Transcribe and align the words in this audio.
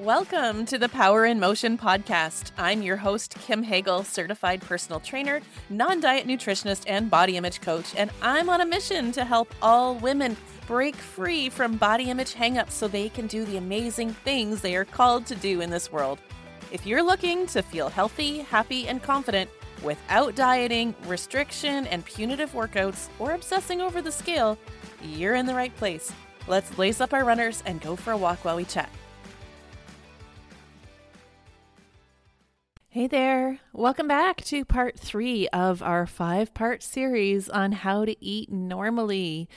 Welcome 0.00 0.66
to 0.66 0.76
the 0.76 0.90
Power 0.90 1.24
in 1.24 1.40
Motion 1.40 1.78
podcast. 1.78 2.50
I'm 2.58 2.82
your 2.82 2.98
host, 2.98 3.34
Kim 3.46 3.64
Hagle, 3.64 4.04
certified 4.04 4.60
personal 4.60 5.00
trainer, 5.00 5.40
non 5.70 6.00
diet 6.00 6.26
nutritionist, 6.26 6.84
and 6.86 7.08
body 7.08 7.38
image 7.38 7.62
coach. 7.62 7.94
And 7.96 8.10
I'm 8.20 8.50
on 8.50 8.60
a 8.60 8.66
mission 8.66 9.10
to 9.12 9.24
help 9.24 9.54
all 9.62 9.94
women 9.94 10.36
break 10.66 10.96
free 10.96 11.48
from 11.48 11.78
body 11.78 12.10
image 12.10 12.34
hangups 12.34 12.72
so 12.72 12.88
they 12.88 13.08
can 13.08 13.26
do 13.26 13.46
the 13.46 13.56
amazing 13.56 14.12
things 14.12 14.60
they 14.60 14.76
are 14.76 14.84
called 14.84 15.24
to 15.28 15.34
do 15.34 15.62
in 15.62 15.70
this 15.70 15.90
world. 15.90 16.18
If 16.70 16.84
you're 16.86 17.02
looking 17.02 17.46
to 17.46 17.62
feel 17.62 17.88
healthy, 17.88 18.40
happy, 18.40 18.88
and 18.88 19.02
confident 19.02 19.48
without 19.82 20.34
dieting, 20.34 20.94
restriction, 21.06 21.86
and 21.86 22.04
punitive 22.04 22.52
workouts, 22.52 23.08
or 23.18 23.32
obsessing 23.32 23.80
over 23.80 24.02
the 24.02 24.12
scale, 24.12 24.58
you're 25.02 25.36
in 25.36 25.46
the 25.46 25.54
right 25.54 25.74
place. 25.76 26.12
Let's 26.46 26.76
lace 26.76 27.00
up 27.00 27.14
our 27.14 27.24
runners 27.24 27.62
and 27.64 27.80
go 27.80 27.96
for 27.96 28.10
a 28.10 28.18
walk 28.18 28.44
while 28.44 28.56
we 28.56 28.66
chat. 28.66 28.90
Hey 32.96 33.08
there. 33.08 33.58
Welcome 33.74 34.08
back 34.08 34.42
to 34.44 34.64
part 34.64 34.98
three 34.98 35.48
of 35.48 35.82
our 35.82 36.06
five 36.06 36.54
part 36.54 36.82
series 36.82 37.46
on 37.50 37.72
how 37.72 38.06
to 38.06 38.16
eat 38.24 38.50
normally. 38.50 39.50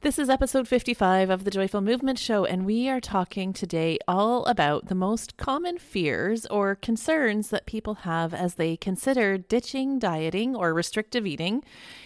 This 0.00 0.18
is 0.18 0.30
episode 0.30 0.66
55 0.66 1.28
of 1.28 1.44
the 1.44 1.50
Joyful 1.50 1.82
Movement 1.82 2.18
Show, 2.18 2.46
and 2.46 2.64
we 2.64 2.88
are 2.88 2.98
talking 2.98 3.52
today 3.52 3.98
all 4.08 4.46
about 4.46 4.86
the 4.86 4.94
most 4.94 5.36
common 5.36 5.76
fears 5.76 6.46
or 6.46 6.74
concerns 6.74 7.50
that 7.50 7.66
people 7.66 7.96
have 7.96 8.32
as 8.32 8.54
they 8.54 8.78
consider 8.78 9.36
ditching 9.36 9.98
dieting 9.98 10.56
or 10.56 10.72
restrictive 10.72 11.26
eating 11.26 11.62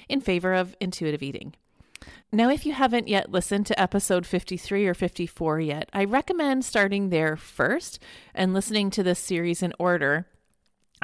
in 0.09 0.21
favor 0.21 0.55
of 0.55 0.75
intuitive 0.81 1.23
eating. 1.23 1.55
Now, 2.33 2.51
if 2.51 2.67
you 2.67 2.73
haven't 2.73 3.07
yet 3.07 3.31
listened 3.31 3.67
to 3.67 3.81
episode 3.81 4.27
53 4.27 4.89
or 4.89 4.95
54 4.95 5.61
yet, 5.61 5.89
I 5.93 6.03
recommend 6.03 6.65
starting 6.65 7.11
there 7.11 7.37
first 7.37 8.01
and 8.35 8.53
listening 8.53 8.91
to 8.91 9.05
this 9.05 9.21
series 9.21 9.63
in 9.63 9.73
order 9.79 10.27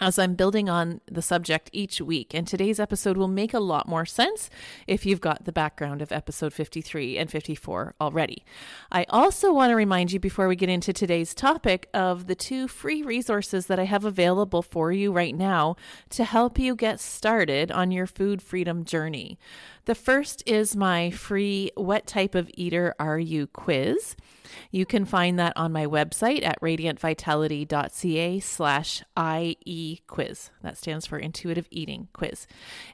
as 0.01 0.19
I'm 0.19 0.35
building 0.35 0.69
on 0.69 1.01
the 1.07 1.23
subject 1.23 1.71
each 1.73 2.01
week. 2.01 2.35
And 2.35 2.47
today's 2.47 2.81
episode 2.81 3.17
will 3.17 3.29
make 3.29 3.55
a 3.55 3.61
lot 3.61 3.87
more 3.87 4.07
sense 4.07 4.51
if 4.87 5.05
you've 5.05 5.21
got 5.21 5.45
the 5.45 5.53
background 5.53 6.03
of 6.03 6.11
episode 6.11 6.53
53 6.53 7.19
and 7.19 7.31
54 7.31 7.95
already. 8.01 8.45
I 8.91 9.05
also 9.11 9.53
want 9.53 9.71
to 9.71 9.77
remind 9.77 10.13
you 10.13 10.19
before 10.19 10.49
we 10.49 10.57
get 10.57 10.71
into 10.71 10.93
today's 10.93 11.35
topic 11.35 11.89
of 11.93 12.27
the 12.27 12.35
two 12.35 12.67
free 12.67 13.03
resources 13.03 13.67
that 13.67 13.79
I 13.79 13.85
have 13.85 14.05
available 14.05 14.63
for 14.63 14.91
you 14.91 15.13
right 15.13 15.35
now 15.35 15.77
to 16.11 16.25
help 16.25 16.59
you 16.59 16.75
get 16.75 16.99
started 16.99 17.71
on 17.71 17.91
your 17.91 18.07
food 18.07 18.43
freedom 18.43 18.85
journey. 18.85 19.39
The 19.87 19.95
first 19.95 20.43
is 20.47 20.77
my 20.77 21.11
free 21.11 21.71
What 21.75 22.07
Type 22.07 22.35
of 22.35 22.51
Eater 22.55 22.95
Are 22.99 23.19
You 23.19 23.47
quiz. 23.47 24.15
You 24.71 24.85
can 24.85 25.07
find 25.07 25.39
that 25.39 25.55
on 25.57 25.73
my 25.73 25.87
website 25.87 26.45
at 26.45 26.61
radiantvitality.ca 26.61 28.41
slash 28.41 29.03
IE 29.19 30.01
quiz. 30.07 30.51
That 30.63 30.77
stands 30.77 31.07
for 31.07 31.19
Intuitive 31.19 31.67
Eating 31.71 32.09
Quiz. 32.13 32.47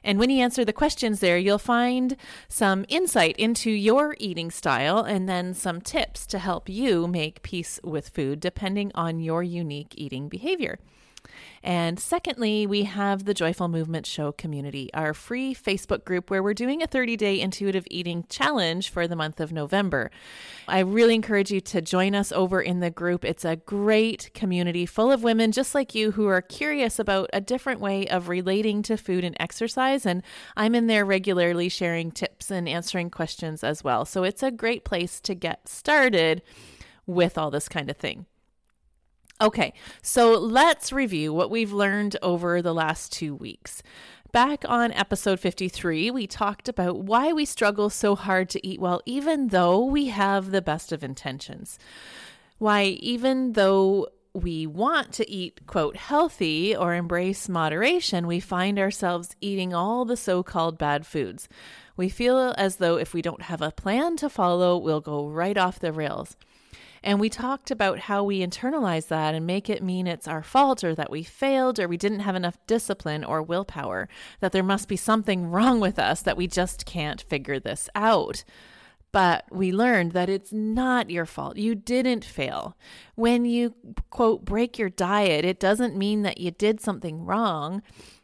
And 0.03 0.17
when 0.17 0.29
you 0.29 0.41
answer 0.41 0.63
the 0.63 0.71
questions 0.71 1.19
there, 1.19 1.37
you'll 1.37 1.57
find 1.57 2.15
some 2.47 2.85
insight 2.87 3.35
into 3.37 3.69
your 3.69 4.15
eating 4.19 4.49
style 4.49 4.99
and 4.99 5.27
then 5.27 5.53
some 5.53 5.81
tips 5.81 6.25
to 6.27 6.39
help 6.39 6.69
you 6.69 7.05
make 7.07 7.41
peace 7.41 7.81
with 7.83 8.09
food 8.09 8.39
depending 8.39 8.91
on 8.95 9.19
your 9.19 9.43
unique 9.43 9.93
eating 9.97 10.29
behavior. 10.29 10.79
And 11.63 11.99
secondly, 11.99 12.65
we 12.65 12.83
have 12.83 13.25
the 13.25 13.33
Joyful 13.33 13.67
Movement 13.67 14.05
Show 14.05 14.31
community, 14.31 14.89
our 14.93 15.13
free 15.13 15.53
Facebook 15.53 16.05
group 16.05 16.29
where 16.29 16.41
we're 16.41 16.53
doing 16.53 16.81
a 16.81 16.87
30 16.87 17.17
day 17.17 17.39
intuitive 17.39 17.85
eating 17.89 18.25
challenge 18.29 18.89
for 18.89 19.07
the 19.07 19.15
month 19.15 19.39
of 19.39 19.51
November. 19.51 20.11
I 20.67 20.79
really 20.79 21.15
encourage 21.15 21.51
you 21.51 21.61
to 21.61 21.81
join 21.81 22.15
us 22.15 22.31
over 22.31 22.61
in 22.61 22.79
the 22.79 22.89
group. 22.89 23.25
It's 23.25 23.45
a 23.45 23.55
great 23.55 24.31
community 24.33 24.85
full 24.85 25.11
of 25.11 25.23
women 25.23 25.51
just 25.51 25.75
like 25.75 25.95
you 25.95 26.11
who 26.11 26.27
are 26.27 26.41
curious 26.41 26.99
about 26.99 27.29
a 27.33 27.41
different 27.41 27.79
way 27.79 28.07
of 28.07 28.29
relating 28.29 28.81
to 28.83 28.97
food 28.97 29.23
and 29.23 29.35
exercise. 29.39 30.05
And 30.05 30.23
I'm 30.55 30.75
in 30.75 30.87
there 30.87 31.05
regularly 31.05 31.69
sharing 31.69 32.11
tips 32.11 32.51
and 32.51 32.69
answering 32.69 33.09
questions 33.09 33.63
as 33.63 33.83
well. 33.83 34.05
So 34.05 34.23
it's 34.23 34.43
a 34.43 34.51
great 34.51 34.83
place 34.83 35.19
to 35.21 35.35
get 35.35 35.67
started 35.67 36.41
with 37.05 37.37
all 37.37 37.49
this 37.49 37.69
kind 37.69 37.89
of 37.89 37.97
thing. 37.97 38.25
Okay, 39.39 39.73
so 40.01 40.31
let's 40.31 40.91
review 40.91 41.31
what 41.31 41.51
we've 41.51 41.71
learned 41.71 42.17
over 42.23 42.59
the 42.59 42.73
last 42.73 43.11
two 43.11 43.35
weeks. 43.35 43.83
Back 44.31 44.65
on 44.67 44.91
episode 44.93 45.39
53, 45.39 46.09
we 46.09 46.25
talked 46.25 46.67
about 46.67 47.03
why 47.03 47.31
we 47.33 47.45
struggle 47.45 47.91
so 47.91 48.15
hard 48.15 48.49
to 48.49 48.67
eat 48.67 48.81
well, 48.81 48.99
even 49.05 49.49
though 49.49 49.85
we 49.85 50.07
have 50.07 50.49
the 50.49 50.61
best 50.61 50.91
of 50.91 51.03
intentions. 51.03 51.77
Why, 52.57 52.85
even 52.85 53.53
though 53.53 54.07
we 54.33 54.65
want 54.65 55.11
to 55.13 55.29
eat, 55.29 55.67
quote, 55.67 55.97
healthy 55.97 56.75
or 56.75 56.95
embrace 56.95 57.47
moderation, 57.47 58.25
we 58.25 58.39
find 58.39 58.79
ourselves 58.79 59.35
eating 59.39 59.71
all 59.71 60.03
the 60.03 60.17
so 60.17 60.41
called 60.41 60.79
bad 60.79 61.05
foods. 61.05 61.47
We 61.95 62.09
feel 62.09 62.55
as 62.57 62.77
though 62.77 62.97
if 62.97 63.13
we 63.13 63.21
don't 63.21 63.43
have 63.43 63.61
a 63.61 63.71
plan 63.71 64.17
to 64.17 64.29
follow, 64.29 64.79
we'll 64.79 64.99
go 64.99 65.27
right 65.27 65.57
off 65.57 65.79
the 65.79 65.93
rails. 65.93 66.35
And 67.07 67.21
we 67.21 67.29
talked 67.29 67.71
about 67.71 67.99
how 67.99 68.25
we 68.25 68.45
internalize 68.45 69.07
that 69.07 69.33
and 69.33 69.47
make 69.47 69.69
it 69.69 69.81
mean 69.81 70.07
it's 70.07 70.27
our 70.27 70.43
fault 70.43 70.83
or 70.83 70.93
that 70.95 71.09
we 71.09 71.23
failed 71.23 71.79
or 71.79 71.87
we 71.87 71.95
didn't 71.95 72.19
have 72.19 72.35
enough 72.35 72.57
discipline 72.67 73.23
or 73.23 73.41
willpower, 73.41 74.09
that 74.41 74.51
there 74.51 74.61
must 74.61 74.89
be 74.89 74.97
something 74.97 75.47
wrong 75.49 75.79
with 75.79 75.99
us 75.99 76.21
that 76.21 76.35
we 76.35 76.47
just 76.47 76.85
can't 76.85 77.21
figure 77.21 77.61
this 77.61 77.87
out. 77.95 78.43
But 79.13 79.45
we 79.49 79.71
learned 79.71 80.11
that 80.11 80.27
it's 80.27 80.51
not 80.51 81.09
your 81.09 81.25
fault. 81.25 81.55
You 81.55 81.75
didn't 81.75 82.25
fail. 82.25 82.75
When 83.15 83.45
you, 83.45 83.73
quote, 84.09 84.43
break 84.43 84.77
your 84.77 84.89
diet, 84.89 85.45
it 85.45 85.61
doesn't 85.61 85.95
mean 85.95 86.23
that 86.23 86.41
you 86.41 86.51
did 86.51 86.81
something 86.81 87.23
wrong. 87.23 87.83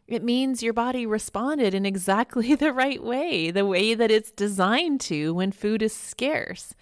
It 0.09 0.25
means 0.25 0.61
your 0.61 0.73
body 0.73 1.05
responded 1.05 1.73
in 1.73 1.85
exactly 1.85 2.53
the 2.55 2.73
right 2.73 3.01
way, 3.01 3.49
the 3.49 3.65
way 3.65 3.93
that 3.93 4.11
it's 4.11 4.29
designed 4.29 4.99
to 5.01 5.33
when 5.35 5.53
food 5.53 5.81
is 5.81 5.95
scarce. 5.95 6.75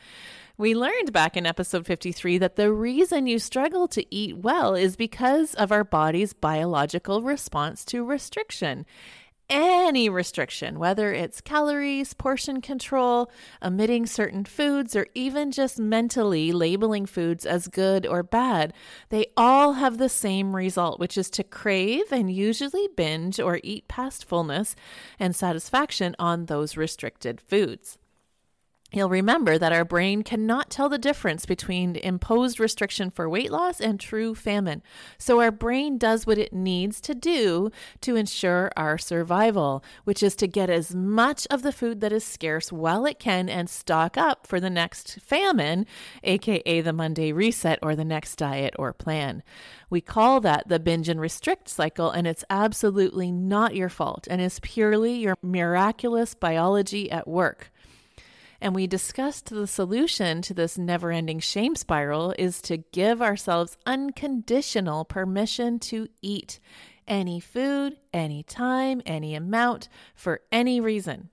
We 0.61 0.75
learned 0.75 1.11
back 1.11 1.35
in 1.35 1.47
episode 1.47 1.87
53 1.87 2.37
that 2.37 2.55
the 2.55 2.71
reason 2.71 3.25
you 3.25 3.39
struggle 3.39 3.87
to 3.87 4.05
eat 4.13 4.37
well 4.37 4.75
is 4.75 4.95
because 4.95 5.55
of 5.55 5.71
our 5.71 5.83
body's 5.83 6.33
biological 6.33 7.23
response 7.23 7.83
to 7.85 8.05
restriction. 8.05 8.85
Any 9.49 10.07
restriction, 10.07 10.77
whether 10.77 11.11
it's 11.13 11.41
calories, 11.41 12.13
portion 12.13 12.61
control, 12.61 13.31
omitting 13.63 14.05
certain 14.05 14.45
foods, 14.45 14.95
or 14.95 15.07
even 15.15 15.49
just 15.49 15.79
mentally 15.79 16.51
labeling 16.51 17.07
foods 17.07 17.43
as 17.43 17.67
good 17.67 18.05
or 18.05 18.21
bad, 18.21 18.71
they 19.09 19.25
all 19.35 19.73
have 19.73 19.97
the 19.97 20.09
same 20.09 20.55
result, 20.55 20.99
which 20.99 21.17
is 21.17 21.31
to 21.31 21.43
crave 21.43 22.11
and 22.11 22.31
usually 22.31 22.87
binge 22.95 23.39
or 23.39 23.59
eat 23.63 23.87
past 23.87 24.25
fullness 24.25 24.75
and 25.17 25.35
satisfaction 25.35 26.15
on 26.19 26.45
those 26.45 26.77
restricted 26.77 27.41
foods. 27.41 27.97
You'll 28.93 29.07
remember 29.07 29.57
that 29.57 29.71
our 29.71 29.85
brain 29.85 30.21
cannot 30.21 30.69
tell 30.69 30.89
the 30.89 30.97
difference 30.97 31.45
between 31.45 31.95
imposed 31.95 32.59
restriction 32.59 33.09
for 33.09 33.29
weight 33.29 33.49
loss 33.49 33.79
and 33.79 33.97
true 33.97 34.35
famine. 34.35 34.83
So 35.17 35.39
our 35.39 35.49
brain 35.51 35.97
does 35.97 36.27
what 36.27 36.37
it 36.37 36.51
needs 36.51 36.99
to 37.01 37.15
do 37.15 37.71
to 38.01 38.17
ensure 38.17 38.69
our 38.75 38.97
survival, 38.97 39.81
which 40.03 40.21
is 40.21 40.35
to 40.35 40.47
get 40.47 40.69
as 40.69 40.93
much 40.93 41.47
of 41.49 41.61
the 41.61 41.71
food 41.71 42.01
that 42.01 42.11
is 42.11 42.25
scarce 42.25 42.69
while 42.69 43.05
it 43.05 43.17
can 43.17 43.47
and 43.47 43.69
stock 43.69 44.17
up 44.17 44.45
for 44.45 44.59
the 44.59 44.69
next 44.69 45.21
famine, 45.21 45.85
aka 46.25 46.81
the 46.81 46.91
Monday 46.91 47.31
reset 47.31 47.79
or 47.81 47.95
the 47.95 48.03
next 48.03 48.35
diet 48.35 48.73
or 48.77 48.91
plan. 48.91 49.41
We 49.89 50.01
call 50.01 50.41
that 50.41 50.67
the 50.67 50.79
binge 50.79 51.07
and 51.07 51.21
restrict 51.21 51.69
cycle, 51.69 52.11
and 52.11 52.27
it's 52.27 52.43
absolutely 52.49 53.31
not 53.31 53.73
your 53.73 53.89
fault 53.89 54.27
and 54.29 54.41
is 54.41 54.59
purely 54.59 55.13
your 55.13 55.35
miraculous 55.41 56.33
biology 56.33 57.09
at 57.09 57.25
work. 57.25 57.70
And 58.61 58.75
we 58.75 58.85
discussed 58.85 59.49
the 59.49 59.65
solution 59.65 60.43
to 60.43 60.53
this 60.53 60.77
never 60.77 61.11
ending 61.11 61.39
shame 61.39 61.75
spiral 61.75 62.35
is 62.37 62.61
to 62.63 62.77
give 62.77 63.19
ourselves 63.19 63.75
unconditional 63.87 65.03
permission 65.03 65.79
to 65.79 66.07
eat 66.21 66.59
any 67.07 67.39
food, 67.39 67.97
any 68.13 68.43
time, 68.43 69.01
any 69.03 69.33
amount, 69.33 69.89
for 70.13 70.41
any 70.51 70.79
reason. 70.79 71.29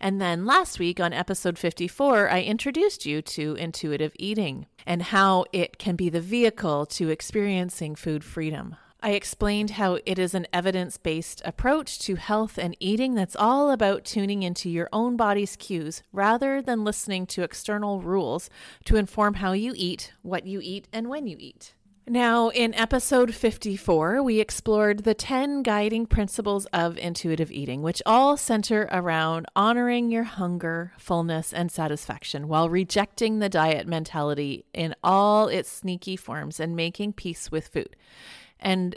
And 0.00 0.20
then 0.20 0.46
last 0.46 0.78
week 0.78 1.00
on 1.00 1.12
episode 1.12 1.58
54, 1.58 2.30
I 2.30 2.42
introduced 2.42 3.04
you 3.04 3.20
to 3.22 3.54
intuitive 3.56 4.12
eating 4.16 4.66
and 4.86 5.02
how 5.02 5.46
it 5.52 5.78
can 5.78 5.96
be 5.96 6.10
the 6.10 6.20
vehicle 6.20 6.86
to 6.86 7.08
experiencing 7.08 7.96
food 7.96 8.22
freedom. 8.22 8.76
I 9.04 9.10
explained 9.10 9.72
how 9.72 9.98
it 10.06 10.18
is 10.18 10.32
an 10.32 10.46
evidence 10.50 10.96
based 10.96 11.42
approach 11.44 11.98
to 12.00 12.14
health 12.14 12.56
and 12.56 12.74
eating 12.80 13.14
that's 13.14 13.36
all 13.36 13.70
about 13.70 14.06
tuning 14.06 14.42
into 14.42 14.70
your 14.70 14.88
own 14.94 15.14
body's 15.14 15.56
cues 15.56 16.02
rather 16.10 16.62
than 16.62 16.84
listening 16.84 17.26
to 17.26 17.42
external 17.42 18.00
rules 18.00 18.48
to 18.86 18.96
inform 18.96 19.34
how 19.34 19.52
you 19.52 19.74
eat, 19.76 20.14
what 20.22 20.46
you 20.46 20.58
eat, 20.62 20.88
and 20.90 21.10
when 21.10 21.26
you 21.26 21.36
eat. 21.38 21.74
Now, 22.06 22.48
in 22.48 22.72
episode 22.72 23.34
54, 23.34 24.22
we 24.22 24.40
explored 24.40 25.04
the 25.04 25.12
10 25.12 25.62
guiding 25.62 26.06
principles 26.06 26.64
of 26.66 26.96
intuitive 26.96 27.52
eating, 27.52 27.82
which 27.82 28.00
all 28.06 28.38
center 28.38 28.88
around 28.90 29.44
honoring 29.54 30.10
your 30.10 30.24
hunger, 30.24 30.92
fullness, 30.96 31.52
and 31.52 31.70
satisfaction 31.70 32.48
while 32.48 32.70
rejecting 32.70 33.38
the 33.38 33.50
diet 33.50 33.86
mentality 33.86 34.64
in 34.72 34.94
all 35.04 35.48
its 35.48 35.70
sneaky 35.70 36.16
forms 36.16 36.58
and 36.58 36.74
making 36.74 37.12
peace 37.12 37.50
with 37.50 37.68
food. 37.68 37.96
And 38.64 38.96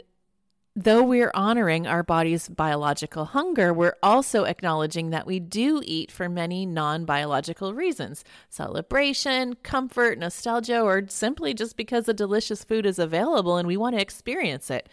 though 0.74 1.02
we're 1.02 1.30
honoring 1.34 1.86
our 1.86 2.02
body's 2.02 2.48
biological 2.48 3.26
hunger, 3.26 3.72
we're 3.72 3.96
also 4.02 4.44
acknowledging 4.44 5.10
that 5.10 5.26
we 5.26 5.38
do 5.38 5.82
eat 5.84 6.10
for 6.10 6.28
many 6.28 6.64
non 6.64 7.04
biological 7.04 7.74
reasons 7.74 8.24
celebration, 8.48 9.54
comfort, 9.62 10.18
nostalgia, 10.18 10.80
or 10.80 11.04
simply 11.08 11.52
just 11.52 11.76
because 11.76 12.08
a 12.08 12.14
delicious 12.14 12.64
food 12.64 12.86
is 12.86 12.98
available 12.98 13.56
and 13.56 13.68
we 13.68 13.76
want 13.76 13.94
to 13.94 14.02
experience 14.02 14.70
it. 14.70 14.88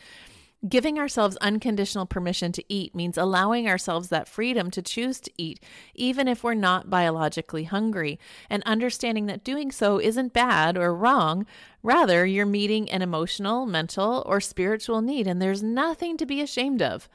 Giving 0.67 0.97
ourselves 0.97 1.37
unconditional 1.41 2.05
permission 2.07 2.51
to 2.53 2.63
eat 2.69 2.95
means 2.95 3.17
allowing 3.17 3.67
ourselves 3.67 4.09
that 4.09 4.27
freedom 4.27 4.71
to 4.71 4.81
choose 4.81 5.19
to 5.19 5.31
eat, 5.37 5.59
even 5.93 6.27
if 6.27 6.43
we're 6.43 6.55
not 6.55 6.89
biologically 6.89 7.65
hungry, 7.65 8.17
and 8.49 8.63
understanding 8.63 9.27
that 9.27 9.43
doing 9.43 9.71
so 9.71 9.99
isn't 9.99 10.33
bad 10.33 10.75
or 10.75 10.95
wrong. 10.95 11.45
Rather, 11.83 12.25
you're 12.25 12.47
meeting 12.47 12.89
an 12.89 13.03
emotional, 13.03 13.67
mental, 13.67 14.23
or 14.25 14.41
spiritual 14.41 15.01
need, 15.01 15.27
and 15.27 15.39
there's 15.39 15.61
nothing 15.61 16.17
to 16.17 16.25
be 16.25 16.41
ashamed 16.41 16.81
of. 16.81 17.09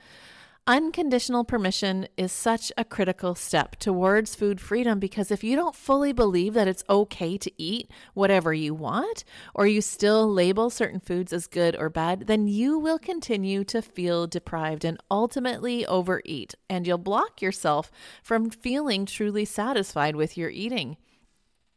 Unconditional 0.71 1.43
permission 1.43 2.07
is 2.17 2.31
such 2.31 2.71
a 2.79 2.85
critical 2.85 3.35
step 3.35 3.75
towards 3.81 4.37
food 4.37 4.61
freedom 4.61 5.01
because 5.01 5.33
if 5.33 5.43
you 5.43 5.57
don't 5.57 5.75
fully 5.75 6.13
believe 6.13 6.55
that 6.55 6.69
it's 6.69 6.85
okay 6.89 7.37
to 7.39 7.51
eat 7.61 7.91
whatever 8.15 8.55
you 8.55 8.73
want, 8.73 9.25
or 9.53 9.67
you 9.67 9.81
still 9.81 10.33
label 10.33 10.71
certain 10.71 11.01
foods 11.01 11.33
as 11.33 11.49
good 11.49 11.75
or 11.75 11.91
bad, 11.91 12.29
then 12.29 12.47
you 12.47 12.79
will 12.79 13.01
continue 13.01 13.65
to 13.65 13.83
feel 13.83 14.29
deprived 14.29 14.85
and 14.85 15.03
ultimately 15.11 15.85
overeat, 15.87 16.55
and 16.69 16.87
you'll 16.87 16.99
block 16.99 17.43
yourself 17.43 17.91
from 18.23 18.49
feeling 18.49 19.05
truly 19.05 19.45
satisfied 19.45 20.15
with 20.15 20.39
your 20.39 20.51
eating. 20.51 20.97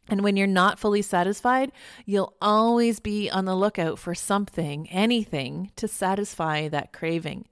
And 0.08 0.22
when 0.22 0.36
you're 0.36 0.46
not 0.46 0.78
fully 0.78 1.02
satisfied, 1.02 1.72
you'll 2.06 2.36
always 2.40 3.00
be 3.00 3.28
on 3.28 3.44
the 3.44 3.56
lookout 3.56 3.98
for 3.98 4.14
something, 4.14 4.88
anything 4.88 5.72
to 5.74 5.88
satisfy 5.88 6.68
that 6.68 6.92
craving. 6.92 7.46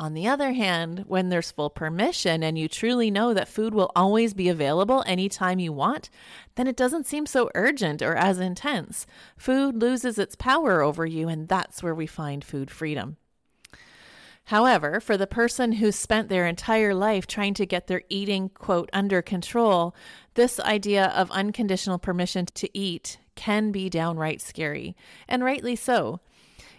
On 0.00 0.14
the 0.14 0.26
other 0.26 0.54
hand, 0.54 1.04
when 1.08 1.28
there's 1.28 1.50
full 1.50 1.68
permission 1.68 2.42
and 2.42 2.58
you 2.58 2.68
truly 2.68 3.10
know 3.10 3.34
that 3.34 3.48
food 3.48 3.74
will 3.74 3.92
always 3.94 4.32
be 4.32 4.48
available 4.48 5.04
anytime 5.06 5.58
you 5.58 5.74
want, 5.74 6.08
then 6.54 6.66
it 6.66 6.74
doesn't 6.74 7.06
seem 7.06 7.26
so 7.26 7.50
urgent 7.54 8.00
or 8.00 8.16
as 8.16 8.40
intense. 8.40 9.06
Food 9.36 9.76
loses 9.76 10.18
its 10.18 10.34
power 10.36 10.80
over 10.80 11.04
you, 11.04 11.28
and 11.28 11.48
that's 11.48 11.82
where 11.82 11.94
we 11.94 12.06
find 12.06 12.42
food 12.42 12.70
freedom. 12.70 13.18
However, 14.44 15.00
for 15.00 15.18
the 15.18 15.26
person 15.26 15.72
who's 15.72 15.96
spent 15.96 16.30
their 16.30 16.46
entire 16.46 16.94
life 16.94 17.26
trying 17.26 17.52
to 17.54 17.66
get 17.66 17.86
their 17.86 18.00
eating, 18.08 18.48
quote, 18.48 18.88
under 18.94 19.20
control, 19.20 19.94
this 20.32 20.58
idea 20.60 21.08
of 21.08 21.30
unconditional 21.30 21.98
permission 21.98 22.46
to 22.54 22.70
eat 22.72 23.18
can 23.34 23.70
be 23.70 23.90
downright 23.90 24.40
scary, 24.40 24.96
and 25.28 25.44
rightly 25.44 25.76
so. 25.76 26.20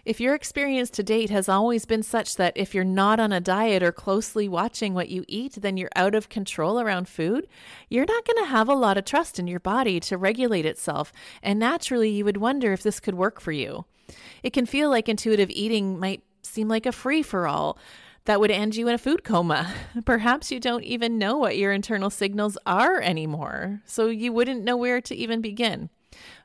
If 0.04 0.20
your 0.20 0.34
experience 0.34 0.90
to 0.90 1.04
date 1.04 1.30
has 1.30 1.48
always 1.48 1.84
been 1.84 2.02
such 2.02 2.34
that 2.34 2.56
if 2.56 2.74
you're 2.74 2.82
not 2.82 3.20
on 3.20 3.32
a 3.32 3.40
diet 3.40 3.84
or 3.84 3.92
closely 3.92 4.48
watching 4.48 4.94
what 4.94 5.10
you 5.10 5.24
eat, 5.28 5.58
then 5.60 5.76
you're 5.76 5.90
out 5.94 6.16
of 6.16 6.28
control 6.28 6.80
around 6.80 7.08
food, 7.08 7.46
you're 7.88 8.04
not 8.04 8.26
going 8.26 8.44
to 8.44 8.50
have 8.50 8.68
a 8.68 8.74
lot 8.74 8.98
of 8.98 9.04
trust 9.04 9.38
in 9.38 9.46
your 9.46 9.60
body 9.60 10.00
to 10.00 10.18
regulate 10.18 10.66
itself. 10.66 11.12
And 11.40 11.60
naturally, 11.60 12.10
you 12.10 12.24
would 12.24 12.38
wonder 12.38 12.72
if 12.72 12.82
this 12.82 12.98
could 12.98 13.14
work 13.14 13.40
for 13.40 13.52
you. 13.52 13.84
It 14.42 14.52
can 14.52 14.66
feel 14.66 14.90
like 14.90 15.08
intuitive 15.08 15.50
eating 15.50 16.00
might 16.00 16.24
seem 16.42 16.66
like 16.66 16.84
a 16.84 16.90
free 16.90 17.22
for 17.22 17.46
all 17.46 17.78
that 18.24 18.40
would 18.40 18.50
end 18.50 18.74
you 18.74 18.88
in 18.88 18.94
a 18.94 18.98
food 18.98 19.22
coma. 19.22 19.72
Perhaps 20.04 20.50
you 20.50 20.58
don't 20.58 20.82
even 20.82 21.16
know 21.16 21.36
what 21.36 21.56
your 21.56 21.70
internal 21.70 22.10
signals 22.10 22.58
are 22.66 23.00
anymore, 23.00 23.82
so 23.84 24.08
you 24.08 24.32
wouldn't 24.32 24.64
know 24.64 24.76
where 24.76 25.00
to 25.00 25.14
even 25.14 25.40
begin. 25.40 25.90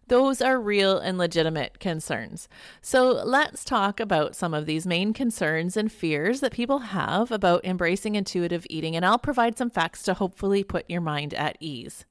Those 0.07 0.41
are 0.41 0.59
real 0.59 0.97
and 0.97 1.17
legitimate 1.17 1.79
concerns. 1.79 2.47
So 2.81 3.11
let's 3.11 3.65
talk 3.65 3.99
about 3.99 4.35
some 4.35 4.53
of 4.53 4.65
these 4.65 4.87
main 4.87 5.13
concerns 5.13 5.75
and 5.75 5.91
fears 5.91 6.39
that 6.39 6.53
people 6.53 6.79
have 6.79 7.29
about 7.31 7.65
embracing 7.65 8.15
intuitive 8.15 8.65
eating, 8.69 8.95
and 8.95 9.05
I'll 9.05 9.19
provide 9.19 9.57
some 9.57 9.69
facts 9.69 10.03
to 10.03 10.13
hopefully 10.13 10.63
put 10.63 10.89
your 10.89 11.01
mind 11.01 11.33
at 11.33 11.57
ease. 11.59 12.05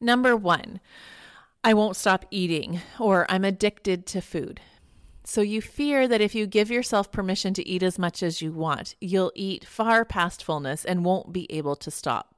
Number 0.00 0.36
one, 0.36 0.80
I 1.62 1.74
won't 1.74 1.94
stop 1.94 2.24
eating, 2.32 2.80
or 2.98 3.24
I'm 3.30 3.44
addicted 3.44 4.04
to 4.06 4.20
food. 4.20 4.60
So 5.24 5.40
you 5.40 5.62
fear 5.62 6.08
that 6.08 6.20
if 6.20 6.34
you 6.34 6.48
give 6.48 6.72
yourself 6.72 7.12
permission 7.12 7.54
to 7.54 7.68
eat 7.68 7.84
as 7.84 8.00
much 8.00 8.24
as 8.24 8.42
you 8.42 8.50
want, 8.50 8.96
you'll 9.00 9.30
eat 9.36 9.64
far 9.64 10.04
past 10.04 10.42
fullness 10.42 10.84
and 10.84 11.04
won't 11.04 11.32
be 11.32 11.46
able 11.52 11.76
to 11.76 11.90
stop. 11.92 12.31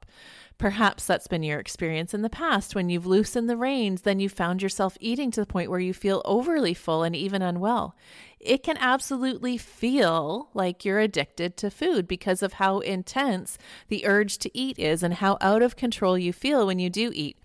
Perhaps 0.56 1.06
that's 1.06 1.26
been 1.26 1.42
your 1.42 1.58
experience 1.58 2.14
in 2.14 2.22
the 2.22 2.30
past. 2.30 2.74
When 2.74 2.88
you've 2.88 3.06
loosened 3.06 3.50
the 3.50 3.56
reins, 3.56 4.02
then 4.02 4.20
you 4.20 4.28
found 4.28 4.62
yourself 4.62 4.96
eating 5.00 5.30
to 5.32 5.40
the 5.40 5.46
point 5.46 5.68
where 5.68 5.80
you 5.80 5.92
feel 5.92 6.22
overly 6.24 6.74
full 6.74 7.02
and 7.02 7.14
even 7.14 7.42
unwell. 7.42 7.96
It 8.38 8.62
can 8.62 8.76
absolutely 8.78 9.56
feel 9.56 10.50
like 10.54 10.84
you're 10.84 11.00
addicted 11.00 11.56
to 11.56 11.70
food 11.70 12.06
because 12.06 12.42
of 12.42 12.54
how 12.54 12.78
intense 12.80 13.58
the 13.88 14.06
urge 14.06 14.38
to 14.38 14.56
eat 14.56 14.78
is 14.78 15.02
and 15.02 15.14
how 15.14 15.38
out 15.40 15.62
of 15.62 15.76
control 15.76 16.16
you 16.16 16.32
feel 16.32 16.66
when 16.66 16.78
you 16.78 16.88
do 16.88 17.10
eat. 17.12 17.36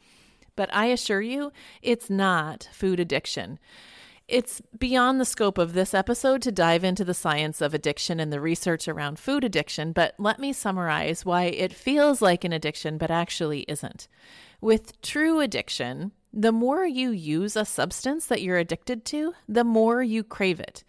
But 0.56 0.74
I 0.74 0.88
assure 0.88 1.22
you, 1.22 1.52
it's 1.82 2.10
not 2.10 2.70
food 2.74 3.00
addiction. 3.00 3.60
It's 4.30 4.62
beyond 4.78 5.20
the 5.20 5.26
scope 5.26 5.58
of 5.58 5.74
this 5.74 5.96
episode 5.96 6.44
to 6.44 6.52
dive 6.52 6.84
into 6.84 7.04
the 7.04 7.16
science 7.16 7.62
of 7.62 7.74
addiction 7.74 8.20
and 8.20 8.32
the 8.32 8.40
research 8.40 8.88
around 8.88 9.18
food 9.18 9.44
addiction, 9.44 9.92
but 9.92 10.14
let 10.20 10.38
me 10.38 10.54
summarize 10.54 11.26
why 11.26 11.46
it 11.46 11.74
feels 11.74 12.22
like 12.22 12.44
an 12.44 12.54
addiction 12.54 13.00
but 13.00 13.10
actually 13.10 13.62
isn't. 13.62 14.08
With 14.62 15.02
true 15.02 15.40
addiction, 15.40 16.12
the 16.32 16.52
more 16.52 16.86
you 16.86 17.10
use 17.10 17.56
a 17.56 17.66
substance 17.66 18.28
that 18.28 18.44
you're 18.44 18.60
addicted 18.60 19.04
to, 19.06 19.34
the 19.48 19.64
more 19.64 20.04
you 20.04 20.24
crave 20.24 20.60
it. 20.60 20.84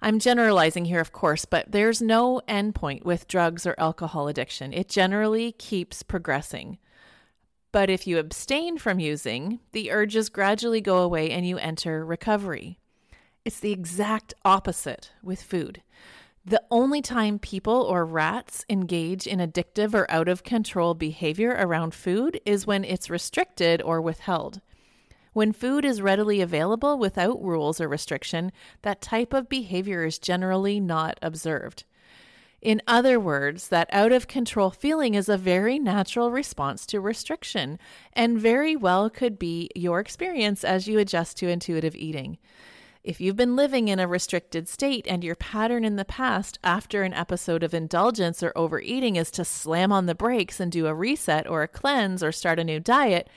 I'm 0.00 0.20
generalizing 0.20 0.84
here, 0.84 1.00
of 1.00 1.10
course, 1.10 1.44
but 1.44 1.72
there's 1.72 2.00
no 2.00 2.40
endpoint 2.46 3.04
with 3.04 3.26
drugs 3.26 3.66
or 3.66 3.74
alcohol 3.78 4.28
addiction. 4.28 4.72
It 4.72 4.88
generally 4.88 5.50
keeps 5.52 6.04
progressing. 6.04 6.78
But 7.72 7.88
if 7.90 8.06
you 8.06 8.18
abstain 8.18 8.78
from 8.78 8.98
using, 8.98 9.60
the 9.72 9.92
urges 9.92 10.28
gradually 10.28 10.80
go 10.80 10.98
away 10.98 11.30
and 11.30 11.46
you 11.46 11.58
enter 11.58 12.04
recovery. 12.04 12.78
It's 13.44 13.60
the 13.60 13.72
exact 13.72 14.34
opposite 14.44 15.12
with 15.22 15.42
food. 15.42 15.82
The 16.44 16.62
only 16.70 17.02
time 17.02 17.38
people 17.38 17.82
or 17.82 18.04
rats 18.04 18.64
engage 18.68 19.26
in 19.26 19.38
addictive 19.38 19.94
or 19.94 20.10
out 20.10 20.28
of 20.28 20.42
control 20.42 20.94
behavior 20.94 21.54
around 21.58 21.94
food 21.94 22.40
is 22.44 22.66
when 22.66 22.82
it's 22.82 23.10
restricted 23.10 23.82
or 23.82 24.00
withheld. 24.00 24.60
When 25.32 25.52
food 25.52 25.84
is 25.84 26.02
readily 26.02 26.40
available 26.40 26.98
without 26.98 27.42
rules 27.42 27.80
or 27.80 27.88
restriction, 27.88 28.50
that 28.82 29.00
type 29.00 29.32
of 29.32 29.48
behavior 29.48 30.04
is 30.04 30.18
generally 30.18 30.80
not 30.80 31.18
observed. 31.22 31.84
In 32.62 32.82
other 32.86 33.18
words, 33.18 33.68
that 33.68 33.88
out 33.90 34.12
of 34.12 34.28
control 34.28 34.70
feeling 34.70 35.14
is 35.14 35.28
a 35.28 35.38
very 35.38 35.78
natural 35.78 36.30
response 36.30 36.84
to 36.86 37.00
restriction 37.00 37.78
and 38.12 38.38
very 38.38 38.76
well 38.76 39.08
could 39.08 39.38
be 39.38 39.70
your 39.74 39.98
experience 39.98 40.62
as 40.62 40.86
you 40.86 40.98
adjust 40.98 41.38
to 41.38 41.48
intuitive 41.48 41.96
eating. 41.96 42.36
If 43.02 43.18
you've 43.18 43.36
been 43.36 43.56
living 43.56 43.88
in 43.88 43.98
a 43.98 44.06
restricted 44.06 44.68
state 44.68 45.06
and 45.08 45.24
your 45.24 45.36
pattern 45.36 45.86
in 45.86 45.96
the 45.96 46.04
past 46.04 46.58
after 46.62 47.02
an 47.02 47.14
episode 47.14 47.62
of 47.62 47.72
indulgence 47.72 48.42
or 48.42 48.52
overeating 48.54 49.16
is 49.16 49.30
to 49.32 49.44
slam 49.44 49.90
on 49.90 50.04
the 50.04 50.14
brakes 50.14 50.60
and 50.60 50.70
do 50.70 50.86
a 50.86 50.94
reset 50.94 51.46
or 51.46 51.62
a 51.62 51.68
cleanse 51.68 52.22
or 52.22 52.30
start 52.30 52.58
a 52.58 52.64
new 52.64 52.78
diet, 52.78 53.30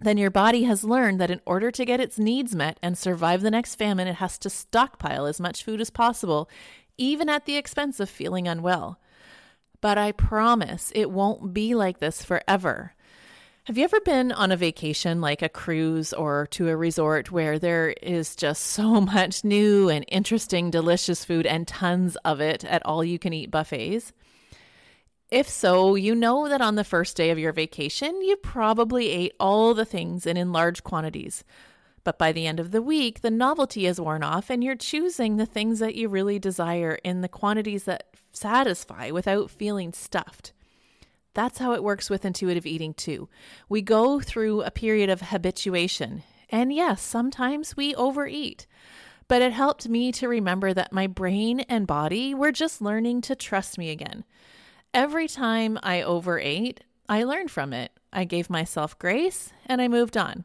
then 0.00 0.16
your 0.16 0.30
body 0.30 0.62
has 0.64 0.84
learned 0.84 1.20
that 1.20 1.30
in 1.30 1.40
order 1.44 1.72
to 1.72 1.84
get 1.84 2.00
its 2.00 2.18
needs 2.18 2.54
met 2.54 2.78
and 2.82 2.96
survive 2.96 3.42
the 3.42 3.50
next 3.50 3.74
famine, 3.74 4.06
it 4.06 4.16
has 4.16 4.38
to 4.38 4.50
stockpile 4.50 5.26
as 5.26 5.40
much 5.40 5.64
food 5.64 5.80
as 5.80 5.90
possible 5.90 6.48
even 6.98 7.28
at 7.28 7.46
the 7.46 7.56
expense 7.56 8.00
of 8.00 8.10
feeling 8.10 8.48
unwell. 8.48 9.00
But 9.80 9.98
I 9.98 10.12
promise 10.12 10.92
it 10.94 11.10
won't 11.10 11.52
be 11.52 11.74
like 11.74 11.98
this 11.98 12.24
forever. 12.24 12.94
Have 13.66 13.78
you 13.78 13.84
ever 13.84 14.00
been 14.00 14.32
on 14.32 14.50
a 14.50 14.56
vacation 14.56 15.20
like 15.20 15.40
a 15.40 15.48
cruise 15.48 16.12
or 16.12 16.48
to 16.48 16.68
a 16.68 16.76
resort 16.76 17.30
where 17.30 17.60
there 17.60 17.90
is 18.02 18.34
just 18.34 18.64
so 18.64 19.00
much 19.00 19.44
new 19.44 19.88
and 19.88 20.04
interesting, 20.08 20.70
delicious 20.70 21.24
food 21.24 21.46
and 21.46 21.68
tons 21.68 22.16
of 22.24 22.40
it 22.40 22.64
at 22.64 22.84
all 22.84 23.04
you 23.04 23.20
can 23.20 23.32
eat 23.32 23.52
buffets? 23.52 24.12
If 25.30 25.48
so, 25.48 25.94
you 25.94 26.14
know 26.14 26.48
that 26.48 26.60
on 26.60 26.74
the 26.74 26.84
first 26.84 27.16
day 27.16 27.30
of 27.30 27.38
your 27.38 27.52
vacation, 27.52 28.20
you 28.20 28.36
probably 28.36 29.08
ate 29.08 29.32
all 29.38 29.74
the 29.74 29.84
things 29.84 30.26
and 30.26 30.36
in 30.36 30.52
large 30.52 30.82
quantities. 30.82 31.44
But 32.04 32.18
by 32.18 32.32
the 32.32 32.46
end 32.46 32.58
of 32.58 32.72
the 32.72 32.82
week, 32.82 33.20
the 33.20 33.30
novelty 33.30 33.86
is 33.86 34.00
worn 34.00 34.22
off 34.22 34.50
and 34.50 34.62
you're 34.62 34.74
choosing 34.74 35.36
the 35.36 35.46
things 35.46 35.78
that 35.78 35.94
you 35.94 36.08
really 36.08 36.38
desire 36.38 36.98
in 37.04 37.20
the 37.20 37.28
quantities 37.28 37.84
that 37.84 38.08
satisfy 38.32 39.10
without 39.10 39.50
feeling 39.50 39.92
stuffed. 39.92 40.52
That's 41.34 41.58
how 41.58 41.72
it 41.72 41.84
works 41.84 42.10
with 42.10 42.24
intuitive 42.24 42.66
eating, 42.66 42.92
too. 42.92 43.28
We 43.68 43.82
go 43.82 44.20
through 44.20 44.62
a 44.62 44.70
period 44.70 45.08
of 45.08 45.22
habituation. 45.22 46.24
And 46.50 46.72
yes, 46.72 47.00
sometimes 47.00 47.76
we 47.76 47.94
overeat. 47.94 48.66
But 49.28 49.40
it 49.40 49.52
helped 49.52 49.88
me 49.88 50.12
to 50.12 50.28
remember 50.28 50.74
that 50.74 50.92
my 50.92 51.06
brain 51.06 51.60
and 51.60 51.86
body 51.86 52.34
were 52.34 52.52
just 52.52 52.82
learning 52.82 53.22
to 53.22 53.36
trust 53.36 53.78
me 53.78 53.90
again. 53.90 54.24
Every 54.92 55.26
time 55.26 55.78
I 55.82 56.02
overate, 56.02 56.82
I 57.08 57.24
learned 57.24 57.50
from 57.50 57.72
it. 57.72 57.92
I 58.12 58.24
gave 58.24 58.50
myself 58.50 58.98
grace 58.98 59.52
and 59.64 59.80
I 59.80 59.88
moved 59.88 60.18
on. 60.18 60.44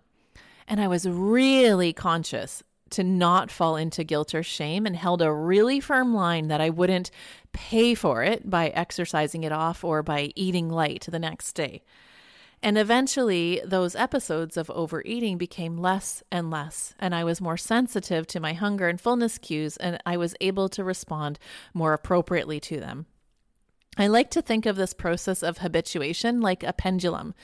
And 0.68 0.82
I 0.82 0.88
was 0.88 1.08
really 1.08 1.94
conscious 1.94 2.64
to 2.92 3.04
not 3.04 3.52
fall 3.52 3.76
into 3.76 4.04
guilt 4.04 4.34
or 4.34 4.44
shame 4.44 4.86
and 4.86 4.96
held 4.96 5.22
a 5.22 5.34
really 5.34 5.80
firm 5.80 6.14
line 6.14 6.48
that 6.48 6.62
I 6.62 6.70
wouldn't 6.70 7.12
pay 7.52 7.96
for 7.96 8.24
it 8.24 8.50
by 8.50 8.70
exercising 8.70 9.44
it 9.44 9.52
off 9.52 9.84
or 9.84 10.04
by 10.04 10.32
eating 10.36 10.70
light 10.70 11.08
the 11.10 11.20
next 11.20 11.54
day. 11.54 11.84
And 12.64 12.78
eventually, 12.78 13.62
those 13.64 13.96
episodes 13.96 14.58
of 14.58 14.72
overeating 14.72 15.38
became 15.38 15.78
less 15.78 16.24
and 16.32 16.50
less, 16.50 16.96
and 16.98 17.14
I 17.14 17.24
was 17.24 17.40
more 17.40 17.58
sensitive 17.58 18.26
to 18.28 18.40
my 18.40 18.54
hunger 18.54 18.88
and 18.88 19.00
fullness 19.00 19.38
cues, 19.38 19.78
and 19.78 20.02
I 20.08 20.18
was 20.18 20.34
able 20.42 20.68
to 20.70 20.84
respond 20.84 21.38
more 21.74 21.94
appropriately 21.94 22.60
to 22.62 22.80
them. 22.80 23.06
I 23.96 24.08
like 24.08 24.32
to 24.32 24.42
think 24.42 24.66
of 24.66 24.76
this 24.76 24.94
process 24.94 25.44
of 25.44 25.60
habituation 25.60 26.42
like 26.42 26.64
a 26.64 26.74
pendulum. 26.74 27.36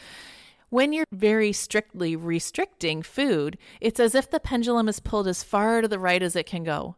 When 0.74 0.92
you're 0.92 1.06
very 1.12 1.54
strictly 1.54 2.16
restricting 2.16 3.04
food, 3.04 3.60
it's 3.80 4.00
as 4.00 4.16
if 4.16 4.32
the 4.32 4.40
pendulum 4.40 4.90
is 4.90 5.00
pulled 5.00 5.28
as 5.28 5.44
far 5.44 5.82
to 5.82 5.88
the 5.88 6.00
right 6.00 6.24
as 6.24 6.36
it 6.36 6.48
can 6.48 6.64
go. 6.64 6.96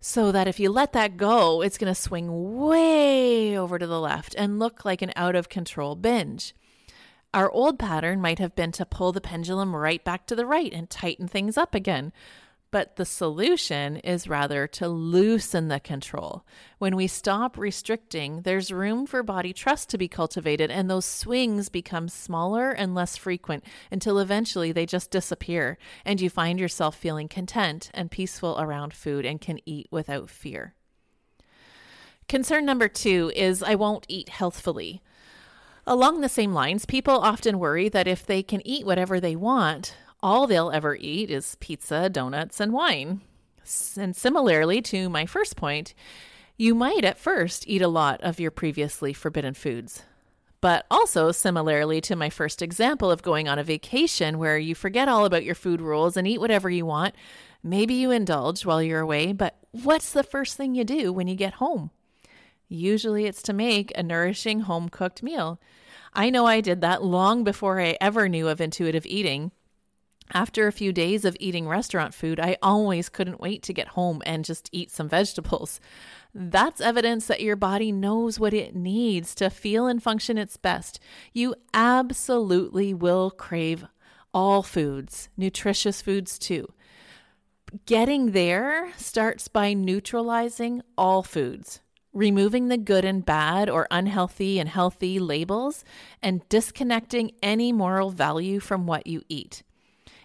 So 0.00 0.32
that 0.32 0.48
if 0.48 0.58
you 0.58 0.68
let 0.68 0.92
that 0.94 1.16
go, 1.16 1.62
it's 1.62 1.78
going 1.78 1.94
to 1.94 2.00
swing 2.00 2.56
way 2.58 3.56
over 3.56 3.78
to 3.78 3.86
the 3.86 4.00
left 4.00 4.34
and 4.36 4.58
look 4.58 4.84
like 4.84 5.00
an 5.00 5.12
out 5.14 5.36
of 5.36 5.48
control 5.48 5.94
binge. 5.94 6.56
Our 7.32 7.48
old 7.52 7.78
pattern 7.78 8.20
might 8.20 8.40
have 8.40 8.56
been 8.56 8.72
to 8.72 8.84
pull 8.84 9.12
the 9.12 9.20
pendulum 9.20 9.76
right 9.76 10.02
back 10.02 10.26
to 10.26 10.34
the 10.34 10.44
right 10.44 10.72
and 10.72 10.90
tighten 10.90 11.28
things 11.28 11.56
up 11.56 11.72
again. 11.72 12.12
But 12.74 12.96
the 12.96 13.04
solution 13.04 13.98
is 13.98 14.26
rather 14.26 14.66
to 14.66 14.88
loosen 14.88 15.68
the 15.68 15.78
control. 15.78 16.44
When 16.78 16.96
we 16.96 17.06
stop 17.06 17.56
restricting, 17.56 18.42
there's 18.42 18.72
room 18.72 19.06
for 19.06 19.22
body 19.22 19.52
trust 19.52 19.90
to 19.90 19.96
be 19.96 20.08
cultivated, 20.08 20.72
and 20.72 20.90
those 20.90 21.04
swings 21.04 21.68
become 21.68 22.08
smaller 22.08 22.72
and 22.72 22.92
less 22.92 23.16
frequent 23.16 23.62
until 23.92 24.18
eventually 24.18 24.72
they 24.72 24.86
just 24.86 25.12
disappear, 25.12 25.78
and 26.04 26.20
you 26.20 26.28
find 26.28 26.58
yourself 26.58 26.96
feeling 26.96 27.28
content 27.28 27.92
and 27.94 28.10
peaceful 28.10 28.58
around 28.58 28.92
food 28.92 29.24
and 29.24 29.40
can 29.40 29.60
eat 29.64 29.86
without 29.92 30.28
fear. 30.28 30.74
Concern 32.28 32.64
number 32.64 32.88
two 32.88 33.30
is 33.36 33.62
I 33.62 33.76
won't 33.76 34.04
eat 34.08 34.30
healthfully. 34.30 35.00
Along 35.86 36.22
the 36.22 36.28
same 36.28 36.52
lines, 36.52 36.86
people 36.86 37.18
often 37.18 37.60
worry 37.60 37.88
that 37.90 38.08
if 38.08 38.26
they 38.26 38.42
can 38.42 38.66
eat 38.66 38.84
whatever 38.84 39.20
they 39.20 39.36
want, 39.36 39.94
all 40.24 40.46
they'll 40.46 40.70
ever 40.70 40.96
eat 40.96 41.30
is 41.30 41.58
pizza, 41.60 42.08
donuts, 42.08 42.58
and 42.58 42.72
wine. 42.72 43.20
And 43.94 44.16
similarly 44.16 44.80
to 44.80 45.10
my 45.10 45.26
first 45.26 45.54
point, 45.54 45.92
you 46.56 46.74
might 46.74 47.04
at 47.04 47.18
first 47.18 47.68
eat 47.68 47.82
a 47.82 47.88
lot 47.88 48.22
of 48.22 48.40
your 48.40 48.50
previously 48.50 49.12
forbidden 49.12 49.52
foods. 49.52 50.02
But 50.62 50.86
also, 50.90 51.30
similarly 51.30 52.00
to 52.00 52.16
my 52.16 52.30
first 52.30 52.62
example 52.62 53.10
of 53.10 53.22
going 53.22 53.48
on 53.48 53.58
a 53.58 53.62
vacation 53.64 54.38
where 54.38 54.56
you 54.56 54.74
forget 54.74 55.10
all 55.10 55.26
about 55.26 55.44
your 55.44 55.54
food 55.54 55.82
rules 55.82 56.16
and 56.16 56.26
eat 56.26 56.40
whatever 56.40 56.70
you 56.70 56.86
want, 56.86 57.14
maybe 57.62 57.92
you 57.92 58.10
indulge 58.10 58.64
while 58.64 58.82
you're 58.82 59.00
away, 59.00 59.34
but 59.34 59.58
what's 59.72 60.10
the 60.10 60.22
first 60.22 60.56
thing 60.56 60.74
you 60.74 60.84
do 60.84 61.12
when 61.12 61.28
you 61.28 61.34
get 61.34 61.54
home? 61.54 61.90
Usually 62.66 63.26
it's 63.26 63.42
to 63.42 63.52
make 63.52 63.92
a 63.94 64.02
nourishing 64.02 64.60
home 64.60 64.88
cooked 64.88 65.22
meal. 65.22 65.60
I 66.14 66.30
know 66.30 66.46
I 66.46 66.62
did 66.62 66.80
that 66.80 67.04
long 67.04 67.44
before 67.44 67.78
I 67.78 67.98
ever 68.00 68.26
knew 68.26 68.48
of 68.48 68.62
intuitive 68.62 69.04
eating. 69.04 69.52
After 70.32 70.66
a 70.66 70.72
few 70.72 70.92
days 70.92 71.24
of 71.24 71.36
eating 71.38 71.68
restaurant 71.68 72.14
food, 72.14 72.40
I 72.40 72.56
always 72.62 73.08
couldn't 73.08 73.40
wait 73.40 73.62
to 73.64 73.72
get 73.72 73.88
home 73.88 74.22
and 74.24 74.44
just 74.44 74.68
eat 74.72 74.90
some 74.90 75.08
vegetables. 75.18 75.80
That's 76.34 76.80
evidence 76.80 77.26
that 77.26 77.42
your 77.42 77.56
body 77.56 77.92
knows 77.92 78.40
what 78.40 78.54
it 78.54 78.74
needs 78.74 79.34
to 79.36 79.50
feel 79.50 79.86
and 79.86 80.02
function 80.02 80.38
its 80.38 80.56
best. 80.56 80.98
You 81.32 81.54
absolutely 81.72 82.94
will 82.94 83.30
crave 83.30 83.86
all 84.32 84.62
foods, 84.62 85.28
nutritious 85.36 86.02
foods 86.02 86.38
too. 86.38 86.66
Getting 87.86 88.32
there 88.32 88.92
starts 88.96 89.48
by 89.48 89.74
neutralizing 89.74 90.82
all 90.96 91.22
foods 91.22 91.80
removing 92.14 92.68
the 92.68 92.78
good 92.78 93.04
and 93.04 93.26
bad 93.26 93.68
or 93.68 93.88
unhealthy 93.90 94.58
and 94.58 94.68
healthy 94.68 95.18
labels, 95.18 95.84
and 96.22 96.48
disconnecting 96.48 97.32
any 97.42 97.72
moral 97.72 98.10
value 98.10 98.60
from 98.60 98.86
what 98.86 99.06
you 99.06 99.20
eat. 99.28 99.64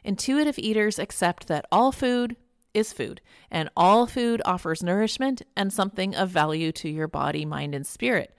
Intuitive 0.04 0.58
eaters 0.58 1.00
accept 1.00 1.48
that 1.48 1.66
all 1.72 1.92
food 1.92 2.36
is 2.74 2.94
food, 2.94 3.22
and 3.50 3.70
all 3.76 4.06
food 4.06 4.42
offers 4.46 4.84
nourishment 4.84 5.42
and 5.56 5.74
something 5.74 6.16
of 6.16 6.30
value 6.30 6.72
to 6.72 6.90
your 6.90 7.08
body, 7.08 7.46
mind, 7.46 7.74
and 7.74 7.86
spirit. 7.86 8.36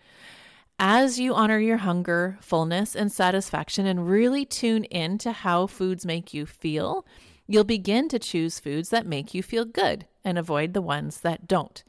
As 0.78 1.20
you 1.20 1.34
honor 1.34 1.58
your 1.58 1.78
hunger, 1.78 2.38
fullness, 2.40 2.96
and 2.96 3.12
satisfaction, 3.12 3.86
and 3.86 4.08
really 4.08 4.46
tune 4.46 4.84
in 4.84 5.18
to 5.18 5.32
how 5.32 5.66
foods 5.66 6.06
make 6.06 6.32
you 6.32 6.46
feel, 6.46 7.04
you'll 7.46 7.64
begin 7.64 8.08
to 8.08 8.18
choose 8.18 8.60
foods 8.60 8.88
that 8.90 9.06
make 9.06 9.34
you 9.34 9.42
feel 9.42 9.64
good 9.64 10.06
and 10.24 10.38
avoid 10.38 10.72
the 10.72 10.80
ones 10.80 11.20
that 11.20 11.46
don't. 11.46 11.84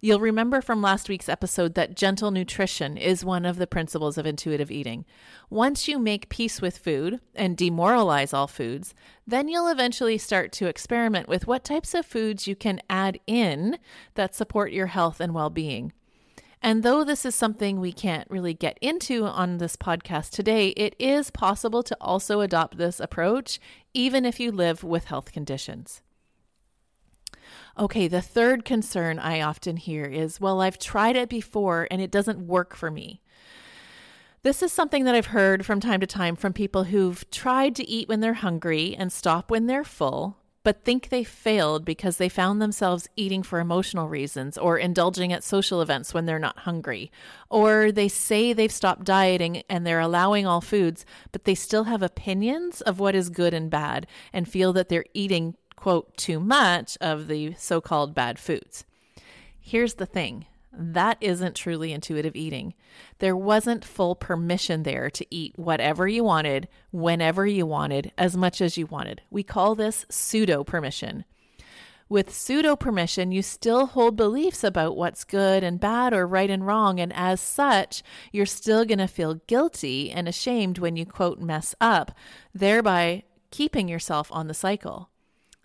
You'll 0.00 0.20
remember 0.20 0.60
from 0.60 0.82
last 0.82 1.08
week's 1.08 1.28
episode 1.28 1.74
that 1.74 1.96
gentle 1.96 2.30
nutrition 2.30 2.98
is 2.98 3.24
one 3.24 3.46
of 3.46 3.56
the 3.56 3.66
principles 3.66 4.18
of 4.18 4.26
intuitive 4.26 4.70
eating. 4.70 5.06
Once 5.48 5.88
you 5.88 5.98
make 5.98 6.28
peace 6.28 6.60
with 6.60 6.76
food 6.76 7.18
and 7.34 7.56
demoralize 7.56 8.34
all 8.34 8.46
foods, 8.46 8.94
then 9.26 9.48
you'll 9.48 9.68
eventually 9.68 10.18
start 10.18 10.52
to 10.52 10.66
experiment 10.66 11.28
with 11.28 11.46
what 11.46 11.64
types 11.64 11.94
of 11.94 12.04
foods 12.04 12.46
you 12.46 12.54
can 12.54 12.80
add 12.90 13.18
in 13.26 13.78
that 14.14 14.34
support 14.34 14.70
your 14.70 14.88
health 14.88 15.18
and 15.18 15.32
well 15.32 15.50
being. 15.50 15.92
And 16.60 16.82
though 16.82 17.02
this 17.02 17.24
is 17.24 17.34
something 17.34 17.80
we 17.80 17.92
can't 17.92 18.30
really 18.30 18.54
get 18.54 18.78
into 18.82 19.24
on 19.24 19.58
this 19.58 19.76
podcast 19.76 20.30
today, 20.30 20.68
it 20.70 20.94
is 20.98 21.30
possible 21.30 21.82
to 21.82 21.96
also 22.00 22.40
adopt 22.40 22.76
this 22.76 23.00
approach 23.00 23.58
even 23.94 24.26
if 24.26 24.38
you 24.38 24.52
live 24.52 24.84
with 24.84 25.06
health 25.06 25.32
conditions. 25.32 26.02
Okay, 27.78 28.08
the 28.08 28.22
third 28.22 28.64
concern 28.64 29.18
I 29.18 29.42
often 29.42 29.76
hear 29.76 30.06
is, 30.06 30.40
well, 30.40 30.62
I've 30.62 30.78
tried 30.78 31.14
it 31.14 31.28
before 31.28 31.86
and 31.90 32.00
it 32.00 32.10
doesn't 32.10 32.46
work 32.46 32.74
for 32.74 32.90
me. 32.90 33.20
This 34.42 34.62
is 34.62 34.72
something 34.72 35.04
that 35.04 35.14
I've 35.14 35.26
heard 35.26 35.66
from 35.66 35.80
time 35.80 36.00
to 36.00 36.06
time 36.06 36.36
from 36.36 36.52
people 36.52 36.84
who've 36.84 37.28
tried 37.30 37.74
to 37.76 37.88
eat 37.88 38.08
when 38.08 38.20
they're 38.20 38.34
hungry 38.34 38.96
and 38.96 39.12
stop 39.12 39.50
when 39.50 39.66
they're 39.66 39.84
full, 39.84 40.38
but 40.62 40.84
think 40.84 41.10
they 41.10 41.22
failed 41.22 41.84
because 41.84 42.16
they 42.16 42.30
found 42.30 42.62
themselves 42.62 43.08
eating 43.14 43.42
for 43.42 43.60
emotional 43.60 44.08
reasons 44.08 44.56
or 44.56 44.78
indulging 44.78 45.32
at 45.32 45.44
social 45.44 45.82
events 45.82 46.14
when 46.14 46.24
they're 46.24 46.38
not 46.38 46.60
hungry. 46.60 47.10
Or 47.50 47.92
they 47.92 48.08
say 48.08 48.52
they've 48.52 48.72
stopped 48.72 49.04
dieting 49.04 49.64
and 49.68 49.86
they're 49.86 50.00
allowing 50.00 50.46
all 50.46 50.60
foods, 50.62 51.04
but 51.30 51.44
they 51.44 51.54
still 51.54 51.84
have 51.84 52.02
opinions 52.02 52.80
of 52.80 52.98
what 52.98 53.14
is 53.14 53.28
good 53.28 53.52
and 53.52 53.68
bad 53.68 54.06
and 54.32 54.48
feel 54.48 54.72
that 54.72 54.88
they're 54.88 55.04
eating 55.12 55.56
quote, 55.76 56.16
too 56.16 56.40
much 56.40 56.98
of 57.00 57.28
the 57.28 57.54
so 57.54 57.80
called 57.80 58.14
bad 58.14 58.38
foods. 58.38 58.84
Here's 59.60 59.94
the 59.94 60.06
thing 60.06 60.46
that 60.78 61.16
isn't 61.20 61.56
truly 61.56 61.92
intuitive 61.92 62.36
eating. 62.36 62.74
There 63.18 63.36
wasn't 63.36 63.84
full 63.84 64.14
permission 64.14 64.82
there 64.82 65.08
to 65.10 65.26
eat 65.34 65.58
whatever 65.58 66.06
you 66.06 66.22
wanted, 66.22 66.68
whenever 66.90 67.46
you 67.46 67.64
wanted, 67.64 68.12
as 68.18 68.36
much 68.36 68.60
as 68.60 68.76
you 68.76 68.86
wanted. 68.86 69.22
We 69.30 69.42
call 69.42 69.74
this 69.74 70.04
pseudo 70.10 70.64
permission. 70.64 71.24
With 72.08 72.32
pseudo 72.32 72.76
permission, 72.76 73.32
you 73.32 73.42
still 73.42 73.86
hold 73.86 74.16
beliefs 74.16 74.62
about 74.62 74.96
what's 74.96 75.24
good 75.24 75.64
and 75.64 75.80
bad 75.80 76.12
or 76.12 76.26
right 76.26 76.50
and 76.50 76.64
wrong, 76.64 77.00
and 77.00 77.12
as 77.12 77.40
such, 77.40 78.02
you're 78.30 78.46
still 78.46 78.84
going 78.84 78.98
to 78.98 79.08
feel 79.08 79.40
guilty 79.46 80.12
and 80.12 80.28
ashamed 80.28 80.78
when 80.78 80.96
you 80.96 81.04
quote 81.04 81.40
mess 81.40 81.74
up, 81.80 82.12
thereby 82.54 83.24
keeping 83.50 83.88
yourself 83.88 84.28
on 84.30 84.46
the 84.46 84.54
cycle. 84.54 85.10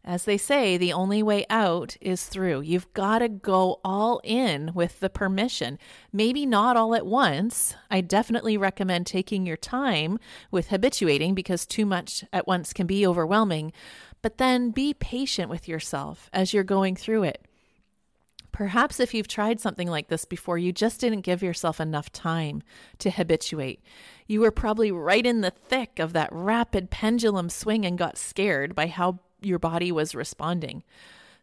As 0.03 0.25
they 0.25 0.37
say, 0.37 0.77
the 0.77 0.93
only 0.93 1.21
way 1.21 1.45
out 1.49 1.95
is 2.01 2.25
through. 2.25 2.61
You've 2.61 2.91
got 2.93 3.19
to 3.19 3.29
go 3.29 3.79
all 3.83 4.19
in 4.23 4.71
with 4.73 4.99
the 4.99 5.09
permission. 5.09 5.77
Maybe 6.11 6.45
not 6.45 6.75
all 6.75 6.95
at 6.95 7.05
once. 7.05 7.75
I 7.91 8.01
definitely 8.01 8.57
recommend 8.57 9.05
taking 9.05 9.45
your 9.45 9.57
time 9.57 10.17
with 10.49 10.69
habituating 10.69 11.35
because 11.35 11.67
too 11.67 11.85
much 11.85 12.23
at 12.33 12.47
once 12.47 12.73
can 12.73 12.87
be 12.87 13.05
overwhelming. 13.05 13.73
But 14.23 14.39
then 14.39 14.71
be 14.71 14.95
patient 14.95 15.49
with 15.49 15.67
yourself 15.67 16.29
as 16.33 16.51
you're 16.51 16.63
going 16.63 16.95
through 16.95 17.23
it. 17.23 17.45
Perhaps 18.51 18.99
if 18.99 19.13
you've 19.13 19.27
tried 19.27 19.59
something 19.59 19.87
like 19.87 20.07
this 20.07 20.25
before, 20.25 20.57
you 20.57 20.71
just 20.73 20.99
didn't 20.99 21.21
give 21.21 21.41
yourself 21.41 21.79
enough 21.79 22.11
time 22.11 22.61
to 22.99 23.09
habituate. 23.09 23.81
You 24.27 24.41
were 24.41 24.51
probably 24.51 24.91
right 24.91 25.25
in 25.25 25.41
the 25.41 25.51
thick 25.51 25.99
of 25.99 26.13
that 26.13 26.29
rapid 26.31 26.89
pendulum 26.89 27.49
swing 27.49 27.85
and 27.85 27.97
got 27.97 28.17
scared 28.17 28.75
by 28.75 28.87
how 28.87 29.19
your 29.41 29.59
body 29.59 29.91
was 29.91 30.15
responding. 30.15 30.83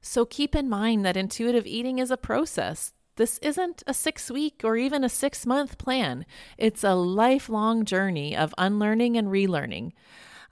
So 0.01 0.25
keep 0.25 0.55
in 0.55 0.69
mind 0.69 1.05
that 1.05 1.17
intuitive 1.17 1.67
eating 1.67 1.99
is 1.99 2.11
a 2.11 2.17
process. 2.17 2.93
This 3.17 3.39
isn't 3.39 3.83
a 3.87 3.95
six 3.95 4.31
week 4.31 4.61
or 4.63 4.77
even 4.77 5.03
a 5.03 5.09
six 5.09 5.45
month 5.45 5.77
plan. 5.77 6.25
It's 6.57 6.85
a 6.85 6.95
lifelong 6.95 7.85
journey 7.85 8.37
of 8.37 8.55
unlearning 8.57 9.17
and 9.17 9.29
relearning. 9.29 9.93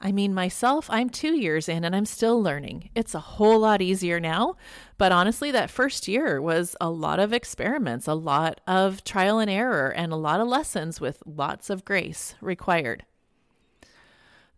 I 0.01 0.13
mean, 0.13 0.35
myself, 0.35 0.89
I'm 0.91 1.09
two 1.09 1.35
years 1.35 1.69
in 1.69 1.85
and 1.85 1.97
I'm 1.97 2.05
still 2.05 2.43
learning. 2.43 2.91
It's 2.95 3.15
a 3.15 3.21
whole 3.21 3.61
lot 3.61 3.81
easier 3.81 4.21
now. 4.21 4.57
But 4.99 5.13
honestly, 5.13 5.51
that 5.53 5.71
first 5.71 6.07
year 6.07 6.41
was 6.43 6.77
a 6.81 6.91
lot 6.91 7.19
of 7.19 7.33
experiments, 7.33 8.07
a 8.07 8.15
lot 8.15 8.61
of 8.67 9.05
trial 9.05 9.39
and 9.39 9.51
error, 9.51 9.89
and 9.89 10.13
a 10.13 10.17
lot 10.17 10.41
of 10.41 10.49
lessons 10.49 11.01
with 11.01 11.23
lots 11.25 11.71
of 11.71 11.85
grace 11.85 12.35
required. 12.41 13.05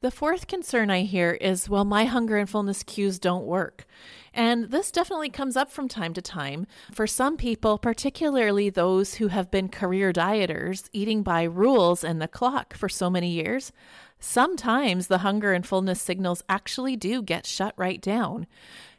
The 0.01 0.13
fourth 0.13 0.47
concern 0.47 0.91
I 0.91 1.03
hear 1.03 1.33
is 1.33 1.69
well, 1.69 1.85
my 1.85 2.05
hunger 2.05 2.37
and 2.37 2.49
fullness 2.49 2.85
cues 2.85 3.19
don't 3.19 3.45
work. 3.45 3.85
And 4.33 4.71
this 4.71 4.93
definitely 4.93 5.29
comes 5.29 5.57
up 5.57 5.73
from 5.73 5.89
time 5.89 6.15
to 6.15 6.23
time. 6.23 6.69
For 6.93 7.09
some 7.09 7.37
people, 7.37 7.79
particularly 7.79 8.71
those 8.71 9.15
who 9.15 9.27
have 9.27 9.51
been 9.51 9.69
career 9.69 10.13
dieters, 10.13 10.89
eating 10.93 11.25
by 11.25 11.43
rules 11.43 12.05
and 12.05 12.23
the 12.23 12.29
clock 12.29 12.77
for 12.77 12.89
so 12.89 13.11
many 13.11 13.31
years, 13.31 13.73
sometimes 14.21 15.09
the 15.09 15.19
hunger 15.19 15.53
and 15.53 15.67
fullness 15.67 16.01
signals 16.01 16.45
actually 16.49 16.95
do 16.95 17.21
get 17.21 17.45
shut 17.45 17.75
right 17.77 18.01
down. 18.01 18.47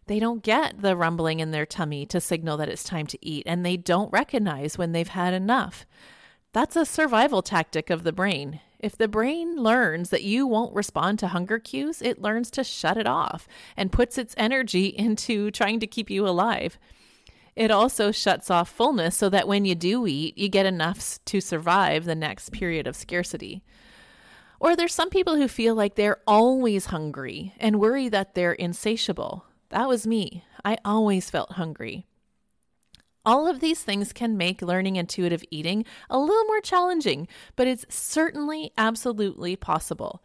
They 0.08 0.20
don't 0.20 0.44
get 0.44 0.82
the 0.82 0.98
rumbling 0.98 1.40
in 1.40 1.52
their 1.52 1.66
tummy 1.66 2.06
to 2.08 2.20
signal 2.20 2.58
that 2.58 2.68
it's 2.68 2.84
time 2.84 3.08
to 3.08 3.26
eat, 3.26 3.44
and 3.46 3.66
they 3.66 3.78
don't 3.78 4.12
recognize 4.12 4.78
when 4.78 4.92
they've 4.92 5.08
had 5.08 5.34
enough. 5.34 5.86
That's 6.52 6.76
a 6.76 6.86
survival 6.86 7.44
tactic 7.44 7.92
of 7.92 8.04
the 8.04 8.12
brain. 8.12 8.60
If 8.80 8.98
the 8.98 9.08
brain 9.08 9.58
learns 9.58 10.10
that 10.10 10.24
you 10.24 10.48
won't 10.48 10.74
respond 10.74 11.20
to 11.20 11.28
hunger 11.28 11.60
cues, 11.60 12.02
it 12.02 12.22
learns 12.22 12.50
to 12.52 12.64
shut 12.64 12.98
it 12.98 13.06
off 13.06 13.48
and 13.78 13.92
puts 13.92 14.18
its 14.18 14.34
energy 14.38 14.88
into 14.98 15.52
trying 15.52 15.80
to 15.80 15.88
keep 15.88 16.10
you 16.10 16.28
alive. 16.28 16.80
It 17.56 17.72
also 17.72 18.12
shuts 18.12 18.50
off 18.50 18.70
fullness 18.70 19.16
so 19.16 19.30
that 19.30 19.48
when 19.48 19.66
you 19.66 19.76
do 19.76 20.08
eat, 20.08 20.38
you 20.38 20.50
get 20.50 20.66
enough 20.66 21.20
to 21.26 21.42
survive 21.42 22.06
the 22.06 22.16
next 22.16 22.52
period 22.52 22.88
of 22.88 22.96
scarcity. 22.96 23.64
Or 24.60 24.76
there's 24.76 24.94
some 24.94 25.10
people 25.10 25.36
who 25.36 25.48
feel 25.48 25.76
like 25.76 25.96
they're 25.96 26.22
always 26.26 26.88
hungry 26.88 27.54
and 27.60 27.80
worry 27.80 28.10
that 28.10 28.34
they're 28.34 28.54
insatiable. 28.54 29.46
That 29.70 29.88
was 29.88 30.08
me. 30.08 30.44
I 30.66 30.78
always 30.84 31.30
felt 31.30 31.54
hungry. 31.54 32.08
All 33.26 33.48
of 33.48 33.60
these 33.60 33.84
things 33.84 34.14
can 34.14 34.38
make 34.38 34.62
learning 34.62 34.96
intuitive 34.96 35.44
eating 35.52 35.86
a 36.10 36.18
little 36.20 36.46
more 36.46 36.62
challenging, 36.62 37.28
but 37.56 37.68
it's 37.68 37.86
certainly 37.90 38.72
absolutely 38.78 39.56
possible. 39.56 40.24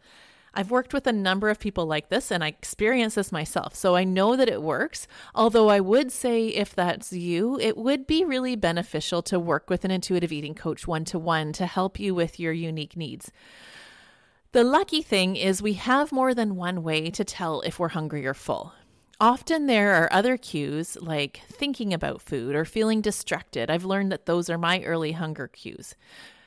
I've 0.57 0.71
worked 0.71 0.93
with 0.93 1.05
a 1.05 1.11
number 1.11 1.49
of 1.49 1.59
people 1.59 1.85
like 1.85 2.07
this 2.07 2.31
and 2.31 2.41
I 2.41 2.47
experience 2.47 3.15
this 3.15 3.31
myself, 3.31 3.75
so 3.75 3.95
I 3.95 4.05
know 4.05 4.37
that 4.37 4.47
it 4.47 4.61
works. 4.61 5.05
Although 5.35 5.69
I 5.69 5.81
would 5.81 6.11
say, 6.13 6.47
if 6.47 6.73
that's 6.73 7.11
you, 7.11 7.59
it 7.59 7.75
would 7.75 8.07
be 8.07 8.23
really 8.23 8.55
beneficial 8.55 9.21
to 9.23 9.39
work 9.39 9.69
with 9.69 9.83
an 9.83 9.91
intuitive 9.91 10.31
eating 10.31 10.55
coach 10.55 10.87
one 10.87 11.03
to 11.05 11.19
one 11.19 11.51
to 11.53 11.65
help 11.65 11.99
you 11.99 12.15
with 12.15 12.39
your 12.39 12.53
unique 12.53 12.95
needs. 12.95 13.31
The 14.53 14.63
lucky 14.63 15.01
thing 15.01 15.35
is, 15.35 15.61
we 15.61 15.73
have 15.73 16.13
more 16.13 16.33
than 16.33 16.55
one 16.55 16.81
way 16.81 17.09
to 17.09 17.25
tell 17.25 17.59
if 17.61 17.77
we're 17.77 17.89
hungry 17.89 18.25
or 18.25 18.33
full. 18.33 18.71
Often 19.19 19.67
there 19.67 19.93
are 19.93 20.11
other 20.11 20.35
cues 20.35 20.97
like 20.99 21.41
thinking 21.47 21.93
about 21.93 22.21
food 22.21 22.53
or 22.53 22.65
feeling 22.65 22.99
distracted. 22.99 23.71
I've 23.71 23.85
learned 23.85 24.11
that 24.11 24.25
those 24.25 24.49
are 24.49 24.57
my 24.57 24.83
early 24.83 25.13
hunger 25.13 25.47
cues. 25.47 25.95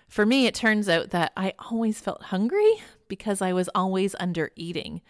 For 0.06 0.26
me, 0.26 0.46
it 0.46 0.54
turns 0.54 0.88
out 0.88 1.10
that 1.10 1.32
I 1.36 1.54
always 1.70 2.00
felt 2.00 2.24
hungry 2.24 2.74
because 3.08 3.40
I 3.40 3.54
was 3.54 3.70
always 3.74 4.14
under 4.20 4.50
eating. 4.54 5.00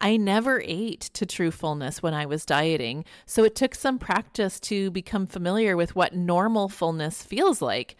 I 0.00 0.16
never 0.16 0.62
ate 0.64 1.10
to 1.14 1.26
true 1.26 1.50
fullness 1.50 2.02
when 2.02 2.14
I 2.14 2.24
was 2.24 2.46
dieting, 2.46 3.04
so 3.26 3.42
it 3.42 3.56
took 3.56 3.74
some 3.74 3.98
practice 3.98 4.60
to 4.60 4.92
become 4.92 5.26
familiar 5.26 5.76
with 5.76 5.96
what 5.96 6.14
normal 6.14 6.68
fullness 6.68 7.24
feels 7.24 7.60
like. 7.60 7.96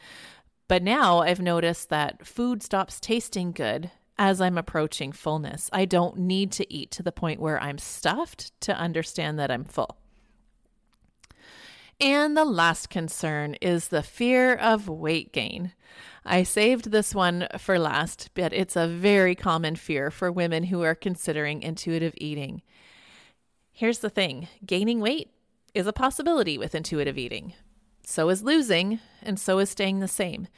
But 0.68 0.82
now 0.84 1.20
I've 1.20 1.40
noticed 1.40 1.88
that 1.88 2.24
food 2.24 2.62
stops 2.62 3.00
tasting 3.00 3.50
good 3.50 3.90
as 4.18 4.40
I'm 4.40 4.58
approaching 4.58 5.12
fullness. 5.12 5.70
I 5.72 5.84
don't 5.84 6.18
need 6.18 6.52
to 6.52 6.72
eat 6.72 6.90
to 6.92 7.02
the 7.02 7.12
point 7.12 7.40
where 7.40 7.62
I'm 7.62 7.78
stuffed 7.78 8.58
to 8.62 8.76
understand 8.76 9.38
that 9.38 9.50
I'm 9.50 9.64
full. 9.64 9.96
And 12.00 12.36
the 12.36 12.44
last 12.44 12.90
concern 12.90 13.54
is 13.54 13.88
the 13.88 14.02
fear 14.02 14.54
of 14.54 14.88
weight 14.88 15.32
gain. 15.32 15.72
I 16.24 16.42
saved 16.42 16.90
this 16.90 17.14
one 17.14 17.48
for 17.58 17.78
last, 17.78 18.30
but 18.34 18.52
it's 18.52 18.76
a 18.76 18.86
very 18.86 19.34
common 19.34 19.74
fear 19.76 20.10
for 20.10 20.30
women 20.30 20.64
who 20.64 20.82
are 20.82 20.94
considering 20.94 21.62
intuitive 21.62 22.14
eating. 22.16 22.62
Here's 23.72 23.98
the 23.98 24.10
thing 24.10 24.48
gaining 24.64 25.00
weight 25.00 25.30
is 25.74 25.86
a 25.86 25.92
possibility 25.92 26.58
with 26.58 26.74
intuitive 26.74 27.18
eating. 27.18 27.54
So 28.04 28.28
is 28.28 28.42
losing, 28.42 29.00
and 29.22 29.38
so 29.38 29.58
is 29.58 29.70
staying 29.70 30.00
the 30.00 30.08
same. 30.08 30.48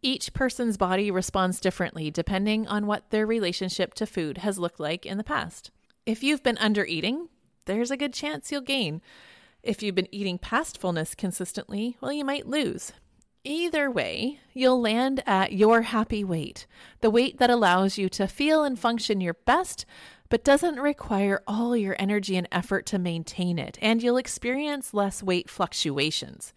Each 0.00 0.32
person's 0.32 0.76
body 0.76 1.10
responds 1.10 1.60
differently 1.60 2.10
depending 2.10 2.68
on 2.68 2.86
what 2.86 3.10
their 3.10 3.26
relationship 3.26 3.94
to 3.94 4.06
food 4.06 4.38
has 4.38 4.58
looked 4.58 4.78
like 4.78 5.04
in 5.04 5.18
the 5.18 5.24
past. 5.24 5.70
If 6.06 6.22
you've 6.22 6.42
been 6.42 6.58
under 6.58 6.84
eating, 6.84 7.28
there's 7.64 7.90
a 7.90 7.96
good 7.96 8.14
chance 8.14 8.52
you'll 8.52 8.60
gain. 8.60 9.02
If 9.62 9.82
you've 9.82 9.96
been 9.96 10.14
eating 10.14 10.38
past 10.38 10.78
fullness 10.78 11.14
consistently, 11.14 11.96
well, 12.00 12.12
you 12.12 12.24
might 12.24 12.46
lose. 12.46 12.92
Either 13.44 13.90
way, 13.90 14.40
you'll 14.52 14.80
land 14.80 15.22
at 15.26 15.52
your 15.52 15.82
happy 15.82 16.22
weight, 16.22 16.66
the 17.00 17.10
weight 17.10 17.38
that 17.38 17.50
allows 17.50 17.98
you 17.98 18.08
to 18.08 18.26
feel 18.26 18.62
and 18.62 18.78
function 18.78 19.20
your 19.20 19.34
best, 19.34 19.84
but 20.28 20.44
doesn't 20.44 20.80
require 20.80 21.42
all 21.46 21.76
your 21.76 21.96
energy 21.98 22.36
and 22.36 22.48
effort 22.52 22.86
to 22.86 22.98
maintain 22.98 23.58
it, 23.58 23.78
and 23.80 24.02
you'll 24.02 24.16
experience 24.16 24.94
less 24.94 25.22
weight 25.22 25.48
fluctuations. 25.48 26.52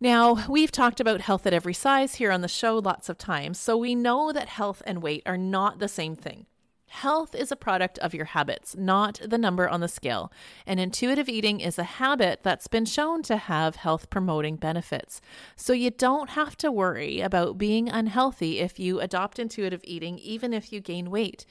Now, 0.00 0.44
we've 0.48 0.72
talked 0.72 1.00
about 1.00 1.22
health 1.22 1.46
at 1.46 1.54
every 1.54 1.74
size 1.74 2.16
here 2.16 2.32
on 2.32 2.40
the 2.40 2.48
show 2.48 2.78
lots 2.78 3.08
of 3.08 3.16
times, 3.16 3.58
so 3.58 3.76
we 3.76 3.94
know 3.94 4.32
that 4.32 4.48
health 4.48 4.82
and 4.86 5.02
weight 5.02 5.22
are 5.24 5.38
not 5.38 5.78
the 5.78 5.88
same 5.88 6.16
thing. 6.16 6.46
Health 6.88 7.34
is 7.34 7.50
a 7.50 7.56
product 7.56 7.98
of 7.98 8.14
your 8.14 8.26
habits, 8.26 8.76
not 8.76 9.20
the 9.26 9.36
number 9.36 9.68
on 9.68 9.80
the 9.80 9.88
scale. 9.88 10.30
And 10.64 10.78
intuitive 10.78 11.28
eating 11.28 11.58
is 11.58 11.76
a 11.76 11.82
habit 11.82 12.40
that's 12.44 12.68
been 12.68 12.84
shown 12.84 13.24
to 13.24 13.36
have 13.36 13.74
health 13.74 14.10
promoting 14.10 14.54
benefits. 14.54 15.20
So 15.56 15.72
you 15.72 15.90
don't 15.90 16.30
have 16.30 16.56
to 16.58 16.70
worry 16.70 17.20
about 17.20 17.58
being 17.58 17.88
unhealthy 17.88 18.60
if 18.60 18.78
you 18.78 19.00
adopt 19.00 19.40
intuitive 19.40 19.80
eating, 19.82 20.18
even 20.20 20.52
if 20.52 20.72
you 20.72 20.80
gain 20.80 21.10
weight, 21.10 21.44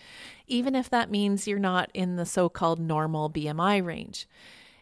even 0.47 0.75
if 0.75 0.89
that 0.91 1.11
means 1.11 1.45
you're 1.45 1.59
not 1.59 1.91
in 1.93 2.15
the 2.15 2.25
so 2.25 2.47
called 2.47 2.79
normal 2.79 3.29
BMI 3.29 3.83
range. 3.83 4.27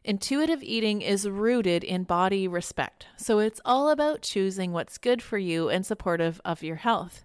Intuitive 0.03 0.63
eating 0.63 1.03
is 1.03 1.29
rooted 1.29 1.83
in 1.83 2.05
body 2.05 2.47
respect, 2.47 3.05
so 3.17 3.37
it's 3.37 3.61
all 3.63 3.89
about 3.89 4.23
choosing 4.23 4.71
what's 4.71 4.97
good 4.97 5.21
for 5.21 5.37
you 5.37 5.69
and 5.69 5.85
supportive 5.85 6.41
of 6.43 6.63
your 6.63 6.77
health. 6.77 7.23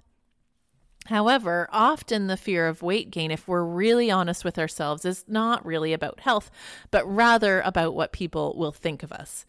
However, 1.07 1.69
often 1.73 2.27
the 2.27 2.37
fear 2.37 2.69
of 2.69 2.83
weight 2.83 3.11
gain, 3.11 3.31
if 3.31 3.49
we're 3.49 3.65
really 3.65 4.11
honest 4.11 4.45
with 4.45 4.59
ourselves, 4.59 5.07
is 5.07 5.25
not 5.27 5.65
really 5.65 5.95
about 5.95 6.21
health, 6.21 6.51
but 6.91 7.07
rather 7.07 7.63
about 7.63 7.95
what 7.95 8.13
people 8.13 8.55
will 8.59 8.73
think 8.73 9.03
of 9.03 9.13
us. 9.13 9.47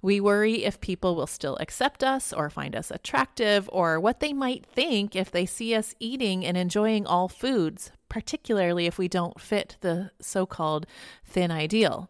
We 0.00 0.18
worry 0.18 0.64
if 0.64 0.80
people 0.80 1.14
will 1.14 1.26
still 1.26 1.56
accept 1.56 2.02
us 2.02 2.32
or 2.32 2.48
find 2.48 2.74
us 2.74 2.90
attractive, 2.90 3.68
or 3.70 4.00
what 4.00 4.20
they 4.20 4.32
might 4.32 4.64
think 4.64 5.14
if 5.14 5.30
they 5.30 5.44
see 5.44 5.74
us 5.74 5.94
eating 6.00 6.42
and 6.46 6.56
enjoying 6.56 7.06
all 7.06 7.28
foods, 7.28 7.90
particularly 8.08 8.86
if 8.86 8.96
we 8.96 9.08
don't 9.08 9.38
fit 9.38 9.76
the 9.80 10.10
so 10.20 10.46
called 10.46 10.86
thin 11.26 11.50
ideal. 11.50 12.08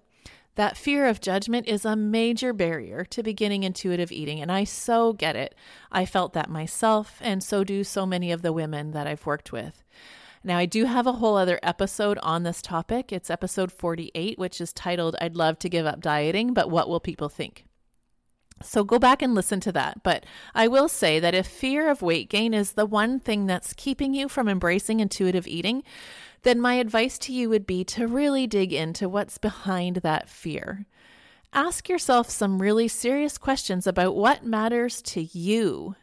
That 0.54 0.76
fear 0.76 1.06
of 1.06 1.22
judgment 1.22 1.66
is 1.66 1.86
a 1.86 1.96
major 1.96 2.52
barrier 2.52 3.06
to 3.06 3.22
beginning 3.22 3.62
intuitive 3.62 4.12
eating, 4.12 4.40
and 4.40 4.52
I 4.52 4.64
so 4.64 5.14
get 5.14 5.34
it. 5.34 5.54
I 5.90 6.04
felt 6.04 6.34
that 6.34 6.50
myself, 6.50 7.18
and 7.22 7.42
so 7.42 7.64
do 7.64 7.82
so 7.84 8.04
many 8.04 8.30
of 8.30 8.42
the 8.42 8.52
women 8.52 8.90
that 8.90 9.06
I've 9.06 9.24
worked 9.24 9.50
with. 9.50 9.82
Now, 10.44 10.58
I 10.58 10.66
do 10.66 10.84
have 10.84 11.06
a 11.06 11.12
whole 11.12 11.36
other 11.36 11.58
episode 11.62 12.18
on 12.18 12.42
this 12.42 12.60
topic. 12.60 13.12
It's 13.12 13.30
episode 13.30 13.72
48, 13.72 14.38
which 14.38 14.60
is 14.60 14.74
titled, 14.74 15.16
I'd 15.20 15.36
Love 15.36 15.58
to 15.60 15.70
Give 15.70 15.86
Up 15.86 16.00
Dieting, 16.00 16.52
but 16.52 16.68
What 16.68 16.88
Will 16.88 17.00
People 17.00 17.30
Think? 17.30 17.64
So 18.64 18.84
go 18.84 18.98
back 18.98 19.22
and 19.22 19.34
listen 19.34 19.60
to 19.60 19.72
that. 19.72 20.02
But 20.02 20.24
I 20.54 20.68
will 20.68 20.88
say 20.88 21.20
that 21.20 21.34
if 21.34 21.46
fear 21.46 21.90
of 21.90 22.02
weight 22.02 22.28
gain 22.28 22.54
is 22.54 22.72
the 22.72 22.86
one 22.86 23.20
thing 23.20 23.46
that's 23.46 23.74
keeping 23.74 24.14
you 24.14 24.28
from 24.28 24.48
embracing 24.48 25.00
intuitive 25.00 25.46
eating, 25.46 25.82
then 26.42 26.60
my 26.60 26.74
advice 26.74 27.18
to 27.18 27.32
you 27.32 27.48
would 27.48 27.66
be 27.66 27.84
to 27.84 28.06
really 28.06 28.46
dig 28.46 28.72
into 28.72 29.08
what's 29.08 29.38
behind 29.38 29.96
that 29.96 30.28
fear. 30.28 30.86
Ask 31.52 31.88
yourself 31.88 32.30
some 32.30 32.62
really 32.62 32.88
serious 32.88 33.36
questions 33.36 33.86
about 33.86 34.16
what 34.16 34.44
matters 34.44 35.02
to 35.02 35.22
you. 35.22 35.96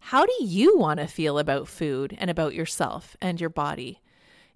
How 0.00 0.26
do 0.26 0.34
you 0.40 0.76
want 0.76 1.00
to 1.00 1.06
feel 1.06 1.38
about 1.38 1.68
food 1.68 2.16
and 2.18 2.28
about 2.28 2.54
yourself 2.54 3.16
and 3.20 3.40
your 3.40 3.50
body? 3.50 4.00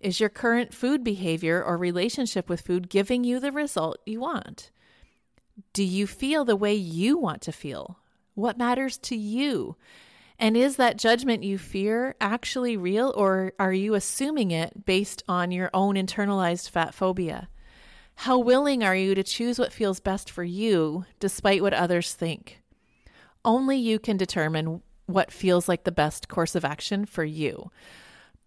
Is 0.01 0.19
your 0.19 0.29
current 0.29 0.73
food 0.73 1.05
behavior 1.05 1.63
or 1.63 1.77
relationship 1.77 2.49
with 2.49 2.63
food 2.63 2.89
giving 2.89 3.23
you 3.23 3.39
the 3.39 3.53
result 3.53 3.99
you 4.07 4.21
want? 4.21 4.71
Do 5.73 5.85
you 5.85 6.07
feel 6.07 6.45
the 6.45 6.57
way 6.57 6.75
you 6.75 7.19
want 7.19 7.43
to 7.43 7.53
feel? 7.53 7.99
What 8.35 8.59
matters 8.59 8.99
to 8.99 9.17
you? 9.17 9.77
And 10.39 10.57
is 10.57 10.77
that 10.77 10.97
judgment 10.97 11.45
you 11.45 11.59
fear 11.59 12.17
actually 12.21 12.77
real, 12.77 13.13
or 13.15 13.53
are 13.59 13.73
you 13.73 13.95
assuming 13.95 14.51
it 14.51 14.87
based 14.87 15.23
on 15.29 15.51
your 15.51 15.69
own 15.75 15.97
internalized 15.97 16.71
fat 16.71 16.95
phobia? 16.95 17.49
How 18.15 18.39
willing 18.39 18.83
are 18.83 18.97
you 18.97 19.15
to 19.15 19.23
choose 19.23 19.59
what 19.59 19.73
feels 19.73 20.01
best 20.01 20.31
for 20.31 20.45
you 20.45 21.05
despite 21.19 21.63
what 21.63 21.75
others 21.75 22.15
think? 22.15 22.63
Only 23.45 23.77
you 23.77 23.99
can 23.99 24.17
determine 24.17 24.83
what 25.07 25.33
feels 25.33 25.69
like 25.69 25.85
the 25.85 25.93
best 25.93 26.29
course 26.29 26.55
of 26.55 26.65
action 26.65 27.05
for 27.05 27.25
you. 27.25 27.71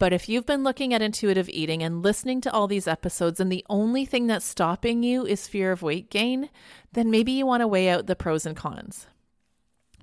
But 0.03 0.11
if 0.11 0.27
you've 0.27 0.45
been 0.45 0.65
looking 0.65 0.93
at 0.93 1.01
intuitive 1.01 1.47
eating 1.47 1.81
and 1.81 2.03
listening 2.03 2.41
to 2.41 2.51
all 2.51 2.67
these 2.67 2.89
episodes, 2.89 3.39
and 3.39 3.49
the 3.49 3.65
only 3.69 4.03
thing 4.03 4.27
that's 4.27 4.43
stopping 4.43 5.01
you 5.01 5.25
is 5.25 5.47
fear 5.47 5.71
of 5.71 5.81
weight 5.81 6.09
gain, 6.09 6.49
then 6.91 7.09
maybe 7.09 7.31
you 7.31 7.45
want 7.45 7.61
to 7.61 7.69
weigh 7.69 7.87
out 7.87 8.07
the 8.07 8.15
pros 8.17 8.45
and 8.45 8.53
cons. 8.53 9.07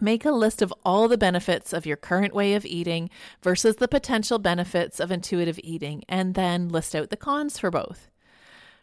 Make 0.01 0.25
a 0.25 0.31
list 0.31 0.63
of 0.63 0.73
all 0.87 1.07
the 1.07 1.19
benefits 1.19 1.75
of 1.75 1.85
your 1.85 1.99
current 1.99 2.35
way 2.35 2.55
of 2.55 2.65
eating 2.65 3.11
versus 3.43 3.77
the 3.77 3.89
potential 3.89 4.39
benefits 4.39 5.01
of 5.01 5.11
intuitive 5.11 5.61
eating, 5.63 6.03
and 6.09 6.35
then 6.35 6.71
list 6.71 6.97
out 6.97 7.11
the 7.11 7.19
cons 7.19 7.59
for 7.59 7.71
both. 7.71 8.10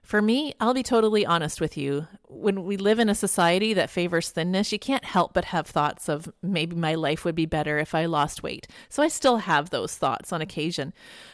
For 0.08 0.22
me, 0.22 0.54
I'll 0.62 0.74
be 0.74 0.84
totally 0.84 1.26
honest 1.26 1.60
with 1.60 1.76
you. 1.76 2.08
When 2.30 2.64
we 2.64 2.78
live 2.78 2.98
in 2.98 3.10
a 3.10 3.14
society 3.14 3.74
that 3.74 3.90
favors 3.90 4.30
thinness, 4.30 4.72
you 4.72 4.80
can't 4.80 5.04
help 5.04 5.34
but 5.34 5.44
have 5.44 5.68
thoughts 5.68 6.08
of 6.08 6.32
maybe 6.42 6.78
my 6.78 6.96
life 6.96 7.26
would 7.26 7.36
be 7.36 7.46
better 7.46 7.78
if 7.78 7.94
I 7.94 8.06
lost 8.06 8.42
weight. 8.42 8.70
So 8.88 9.04
I 9.04 9.10
still 9.10 9.40
have 9.40 9.70
those 9.70 9.98
thoughts 9.98 10.32
on 10.32 10.42
occasion. 10.42 10.94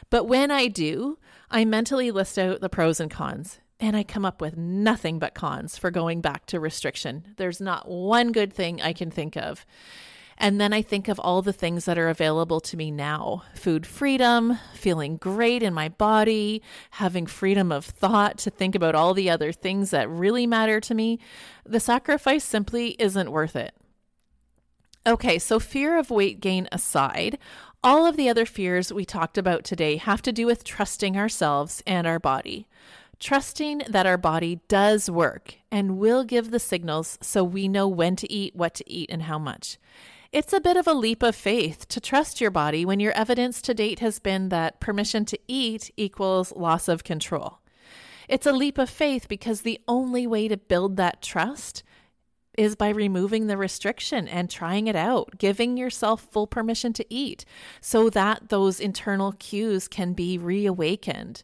But 0.09 0.23
when 0.23 0.49
I 0.49 0.69
do, 0.69 1.19
I 1.51 1.65
mentally 1.65 2.09
list 2.09 2.39
out 2.39 2.61
the 2.61 2.67
pros 2.67 2.99
and 2.99 3.11
cons. 3.11 3.59
And 3.79 3.95
I 3.95 4.01
come 4.01 4.25
up 4.25 4.41
with 4.41 4.57
nothing 4.57 5.19
but 5.19 5.35
cons 5.35 5.77
for 5.77 5.91
going 5.91 6.21
back 6.21 6.47
to 6.47 6.59
restriction. 6.59 7.27
There's 7.37 7.61
not 7.61 7.87
one 7.87 8.31
good 8.31 8.51
thing 8.51 8.81
I 8.81 8.93
can 8.93 9.11
think 9.11 9.37
of. 9.37 9.67
And 10.37 10.59
then 10.59 10.73
I 10.73 10.81
think 10.81 11.07
of 11.07 11.19
all 11.19 11.41
the 11.41 11.53
things 11.53 11.85
that 11.85 11.97
are 11.97 12.09
available 12.09 12.59
to 12.61 12.77
me 12.77 12.91
now 12.91 13.43
food 13.55 13.85
freedom, 13.85 14.59
feeling 14.73 15.17
great 15.17 15.63
in 15.63 15.73
my 15.73 15.89
body, 15.89 16.61
having 16.91 17.25
freedom 17.25 17.71
of 17.71 17.85
thought 17.85 18.37
to 18.39 18.49
think 18.49 18.75
about 18.75 18.95
all 18.95 19.13
the 19.13 19.29
other 19.29 19.51
things 19.51 19.91
that 19.91 20.09
really 20.09 20.47
matter 20.47 20.79
to 20.81 20.93
me. 20.93 21.19
The 21.65 21.79
sacrifice 21.79 22.43
simply 22.43 22.95
isn't 22.99 23.31
worth 23.31 23.55
it. 23.55 23.73
Okay, 25.05 25.37
so 25.37 25.59
fear 25.59 25.97
of 25.97 26.09
weight 26.09 26.39
gain 26.39 26.69
aside, 26.71 27.37
all 27.83 28.05
of 28.05 28.15
the 28.15 28.29
other 28.29 28.45
fears 28.45 28.93
we 28.93 29.03
talked 29.03 29.37
about 29.37 29.65
today 29.65 29.97
have 29.97 30.21
to 30.21 30.31
do 30.31 30.45
with 30.45 30.63
trusting 30.63 31.17
ourselves 31.17 31.83
and 31.85 32.07
our 32.07 32.19
body. 32.19 32.67
Trusting 33.19 33.83
that 33.89 34.05
our 34.05 34.17
body 34.17 34.61
does 34.69 35.09
work 35.09 35.55
and 35.69 35.97
will 35.97 36.23
give 36.23 36.51
the 36.51 36.59
signals 36.59 37.17
so 37.21 37.43
we 37.43 37.67
know 37.67 37.87
when 37.87 38.15
to 38.15 38.31
eat, 38.31 38.55
what 38.55 38.73
to 38.75 38.89
eat, 38.89 39.09
and 39.11 39.23
how 39.23 39.37
much. 39.37 39.77
It's 40.33 40.51
a 40.51 40.59
bit 40.59 40.77
of 40.77 40.87
a 40.87 40.95
leap 40.95 41.21
of 41.21 41.35
faith 41.35 41.87
to 41.89 42.01
trust 42.01 42.41
your 42.41 42.49
body 42.49 42.85
when 42.85 42.99
your 42.99 43.11
evidence 43.11 43.61
to 43.61 43.75
date 43.75 43.99
has 43.99 44.17
been 44.17 44.49
that 44.49 44.79
permission 44.79 45.25
to 45.25 45.37
eat 45.47 45.91
equals 45.95 46.51
loss 46.55 46.87
of 46.87 47.03
control. 47.03 47.59
It's 48.27 48.47
a 48.47 48.51
leap 48.51 48.79
of 48.79 48.89
faith 48.89 49.27
because 49.27 49.61
the 49.61 49.79
only 49.87 50.25
way 50.25 50.47
to 50.47 50.57
build 50.57 50.97
that 50.97 51.21
trust 51.21 51.83
is 52.57 52.75
by 52.75 52.89
removing 52.89 53.45
the 53.45 53.57
restriction 53.57 54.27
and 54.27 54.49
trying 54.49 54.87
it 54.87 54.95
out, 54.95 55.37
giving 55.37 55.77
yourself 55.77 56.21
full 56.31 56.47
permission 56.47 56.93
to 56.93 57.05
eat 57.13 57.45
so 57.79 58.09
that 58.09 58.49
those 58.49 58.79
internal 58.79 59.33
cues 59.33 59.87
can 59.87 60.13
be 60.13 60.39
reawakened. 60.39 61.43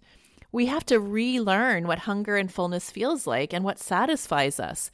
We 0.51 0.65
have 0.65 0.85
to 0.87 0.99
relearn 0.99 1.85
what 1.85 1.99
hunger 1.99 2.37
and 2.37 2.51
fullness 2.51 2.89
feels 2.89 3.27
like 3.27 3.53
and 3.53 3.63
what 3.63 3.77
satisfies 3.77 4.59
us. 4.59 4.89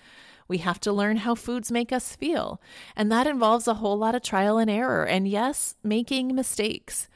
We 0.47 0.59
have 0.59 0.79
to 0.81 0.93
learn 0.93 1.17
how 1.17 1.35
foods 1.35 1.71
make 1.71 1.91
us 1.91 2.15
feel. 2.15 2.61
And 2.95 3.11
that 3.11 3.27
involves 3.27 3.67
a 3.67 3.75
whole 3.75 3.97
lot 3.97 4.15
of 4.15 4.21
trial 4.21 4.57
and 4.57 4.69
error. 4.69 5.05
And 5.05 5.27
yes, 5.27 5.75
making 5.83 6.35
mistakes. 6.35 7.07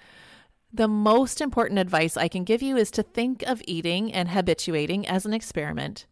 The 0.74 0.88
most 0.88 1.42
important 1.42 1.80
advice 1.80 2.16
I 2.16 2.28
can 2.28 2.44
give 2.44 2.62
you 2.62 2.78
is 2.78 2.92
to 2.92 3.04
think 3.04 3.44
of 3.44 3.62
eating 3.66 4.14
and 4.14 4.30
habituating 4.30 5.08
as 5.08 5.26
an 5.26 5.34
experiment. 5.34 6.06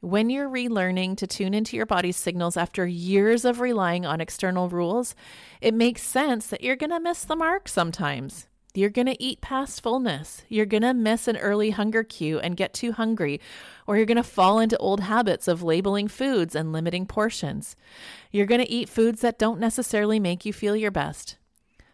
When 0.00 0.28
you're 0.28 0.50
relearning 0.50 1.16
to 1.16 1.26
tune 1.26 1.54
into 1.54 1.76
your 1.76 1.86
body's 1.86 2.16
signals 2.16 2.58
after 2.58 2.86
years 2.86 3.46
of 3.46 3.60
relying 3.60 4.04
on 4.04 4.20
external 4.20 4.68
rules, 4.68 5.14
it 5.62 5.72
makes 5.72 6.02
sense 6.02 6.46
that 6.48 6.62
you're 6.62 6.76
going 6.76 6.90
to 6.90 7.00
miss 7.00 7.24
the 7.24 7.36
mark 7.36 7.68
sometimes. 7.68 8.46
You're 8.76 8.90
going 8.90 9.06
to 9.06 9.22
eat 9.22 9.40
past 9.40 9.80
fullness. 9.82 10.42
You're 10.48 10.66
going 10.66 10.82
to 10.82 10.92
miss 10.92 11.28
an 11.28 11.36
early 11.36 11.70
hunger 11.70 12.02
cue 12.02 12.40
and 12.40 12.56
get 12.56 12.74
too 12.74 12.90
hungry, 12.90 13.40
or 13.86 13.96
you're 13.96 14.04
going 14.04 14.16
to 14.16 14.24
fall 14.24 14.58
into 14.58 14.76
old 14.78 14.98
habits 15.00 15.46
of 15.46 15.62
labeling 15.62 16.08
foods 16.08 16.56
and 16.56 16.72
limiting 16.72 17.06
portions. 17.06 17.76
You're 18.32 18.46
going 18.46 18.60
to 18.60 18.70
eat 18.70 18.88
foods 18.88 19.20
that 19.20 19.38
don't 19.38 19.60
necessarily 19.60 20.18
make 20.18 20.44
you 20.44 20.52
feel 20.52 20.74
your 20.74 20.90
best. 20.90 21.36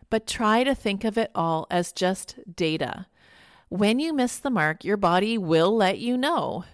But 0.09 0.27
try 0.27 0.65
to 0.65 0.75
think 0.75 1.05
of 1.05 1.19
it 1.19 1.31
all 1.35 1.67
as 1.71 1.93
just 1.93 2.37
data. 2.57 3.07
When 3.69 3.99
you 3.99 4.15
miss 4.15 4.39
the 4.39 4.51
mark, 4.51 4.83
your 4.83 4.97
body 4.97 5.37
will 5.37 5.77
let 5.77 5.99
you 5.99 6.17
know. 6.17 6.65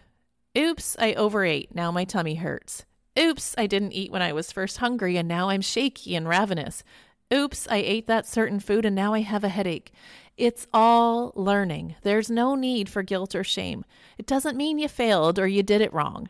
Oops, 0.57 0.97
I 1.01 1.15
overate. 1.15 1.75
Now 1.75 1.91
my 1.91 2.05
tummy 2.05 2.37
hurts. 2.37 2.85
Oops, 3.19 3.55
I 3.59 3.67
didn't 3.67 3.93
eat 3.93 4.13
when 4.13 4.23
I 4.23 4.33
was 4.33 4.53
first 4.53 4.77
hungry 4.77 5.17
and 5.17 5.27
now 5.27 5.49
I'm 5.49 5.63
shaky 5.63 6.15
and 6.15 6.29
ravenous. 6.29 6.85
Oops, 7.33 7.67
I 7.69 7.77
ate 7.77 8.07
that 8.07 8.27
certain 8.27 8.61
food 8.61 8.85
and 8.85 8.95
now 8.95 9.13
I 9.13 9.21
have 9.21 9.43
a 9.43 9.49
headache. 9.49 9.93
It's 10.37 10.67
all 10.73 11.33
learning. 11.35 11.97
There's 12.03 12.31
no 12.31 12.55
need 12.55 12.89
for 12.89 13.03
guilt 13.03 13.35
or 13.35 13.43
shame. 13.43 13.85
It 14.19 14.27
doesn't 14.27 14.57
mean 14.57 14.79
you 14.79 14.89
failed 14.89 15.39
or 15.39 15.47
you 15.47 15.63
did 15.63 15.81
it 15.81 15.93
wrong. 15.93 16.29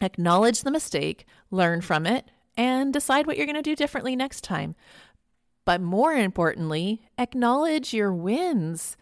Acknowledge 0.00 0.62
the 0.62 0.70
mistake, 0.70 1.26
learn 1.50 1.80
from 1.80 2.06
it, 2.06 2.30
and 2.56 2.92
decide 2.92 3.26
what 3.26 3.36
you're 3.36 3.46
going 3.46 3.54
to 3.56 3.62
do 3.62 3.76
differently 3.76 4.16
next 4.16 4.42
time. 4.42 4.74
But 5.64 5.80
more 5.80 6.12
importantly, 6.12 7.08
acknowledge 7.16 7.94
your 7.94 8.12
wins. 8.12 8.96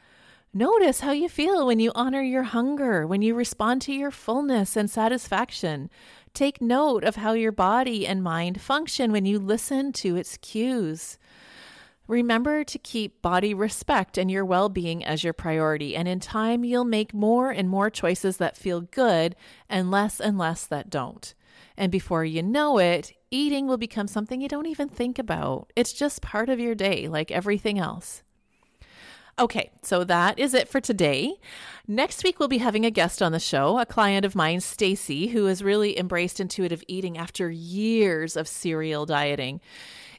Notice 0.54 1.00
how 1.00 1.12
you 1.12 1.28
feel 1.30 1.66
when 1.66 1.80
you 1.80 1.92
honor 1.94 2.20
your 2.20 2.42
hunger, 2.42 3.06
when 3.06 3.22
you 3.22 3.34
respond 3.34 3.80
to 3.82 3.92
your 3.92 4.10
fullness 4.10 4.76
and 4.76 4.90
satisfaction. 4.90 5.88
Take 6.34 6.62
note 6.62 7.04
of 7.04 7.16
how 7.16 7.34
your 7.34 7.52
body 7.52 8.06
and 8.06 8.22
mind 8.22 8.60
function 8.60 9.12
when 9.12 9.26
you 9.26 9.38
listen 9.38 9.92
to 9.92 10.16
its 10.16 10.38
cues. 10.38 11.18
Remember 12.08 12.64
to 12.64 12.78
keep 12.78 13.20
body 13.20 13.52
respect 13.52 14.16
and 14.16 14.30
your 14.30 14.44
well 14.44 14.68
being 14.70 15.04
as 15.04 15.22
your 15.22 15.34
priority, 15.34 15.94
and 15.94 16.08
in 16.08 16.20
time, 16.20 16.64
you'll 16.64 16.84
make 16.84 17.12
more 17.12 17.50
and 17.50 17.68
more 17.68 17.90
choices 17.90 18.38
that 18.38 18.56
feel 18.56 18.80
good 18.80 19.36
and 19.68 19.90
less 19.90 20.20
and 20.20 20.38
less 20.38 20.66
that 20.66 20.88
don't. 20.88 21.34
And 21.76 21.92
before 21.92 22.24
you 22.24 22.42
know 22.42 22.78
it, 22.78 23.12
eating 23.30 23.66
will 23.66 23.76
become 23.76 24.08
something 24.08 24.40
you 24.40 24.48
don't 24.48 24.66
even 24.66 24.88
think 24.88 25.18
about. 25.18 25.70
It's 25.76 25.92
just 25.92 26.22
part 26.22 26.48
of 26.48 26.58
your 26.58 26.74
day, 26.74 27.08
like 27.08 27.30
everything 27.30 27.78
else. 27.78 28.22
Okay, 29.42 29.72
so 29.82 30.04
that 30.04 30.38
is 30.38 30.54
it 30.54 30.68
for 30.68 30.80
today. 30.80 31.34
Next 31.88 32.22
week, 32.22 32.38
we'll 32.38 32.46
be 32.46 32.58
having 32.58 32.86
a 32.86 32.92
guest 32.92 33.20
on 33.20 33.32
the 33.32 33.40
show, 33.40 33.80
a 33.80 33.84
client 33.84 34.24
of 34.24 34.36
mine, 34.36 34.60
Stacy, 34.60 35.26
who 35.26 35.46
has 35.46 35.64
really 35.64 35.98
embraced 35.98 36.38
intuitive 36.38 36.84
eating 36.86 37.18
after 37.18 37.50
years 37.50 38.36
of 38.36 38.46
serial 38.46 39.04
dieting. 39.04 39.60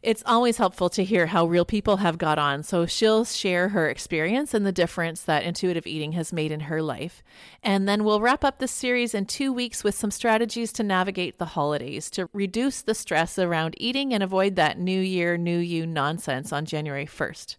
It's 0.02 0.24
always 0.26 0.58
helpful 0.58 0.90
to 0.90 1.06
hear 1.06 1.28
how 1.28 1.46
real 1.46 1.64
people 1.64 1.98
have 1.98 2.18
got 2.18 2.38
on, 2.38 2.64
so 2.64 2.86
she'll 2.86 3.24
share 3.24 3.70
her 3.70 3.90
experience 3.90 4.54
and 4.54 4.66
the 4.66 4.74
difference 4.74 5.22
that 5.22 5.44
intuitive 5.44 5.88
eating 5.88 6.12
has 6.12 6.34
made 6.34 6.52
in 6.52 6.60
her 6.60 6.82
life. 6.82 7.24
And 7.64 7.88
then 7.88 8.04
we'll 8.04 8.20
wrap 8.20 8.44
up 8.44 8.60
this 8.60 8.74
series 8.74 9.14
in 9.14 9.26
two 9.26 9.54
weeks 9.54 9.86
with 9.86 9.96
some 9.96 10.12
strategies 10.12 10.74
to 10.74 10.84
navigate 10.84 11.38
the 11.38 11.46
holidays 11.46 12.10
to 12.10 12.28
reduce 12.34 12.82
the 12.82 12.94
stress 12.94 13.40
around 13.40 13.76
eating 13.78 14.14
and 14.14 14.22
avoid 14.22 14.58
that 14.58 14.78
New 14.78 15.00
Year, 15.00 15.38
New 15.38 15.60
You 15.60 15.88
nonsense 15.88 16.52
on 16.52 16.66
January 16.66 17.06
1st. 17.06 17.56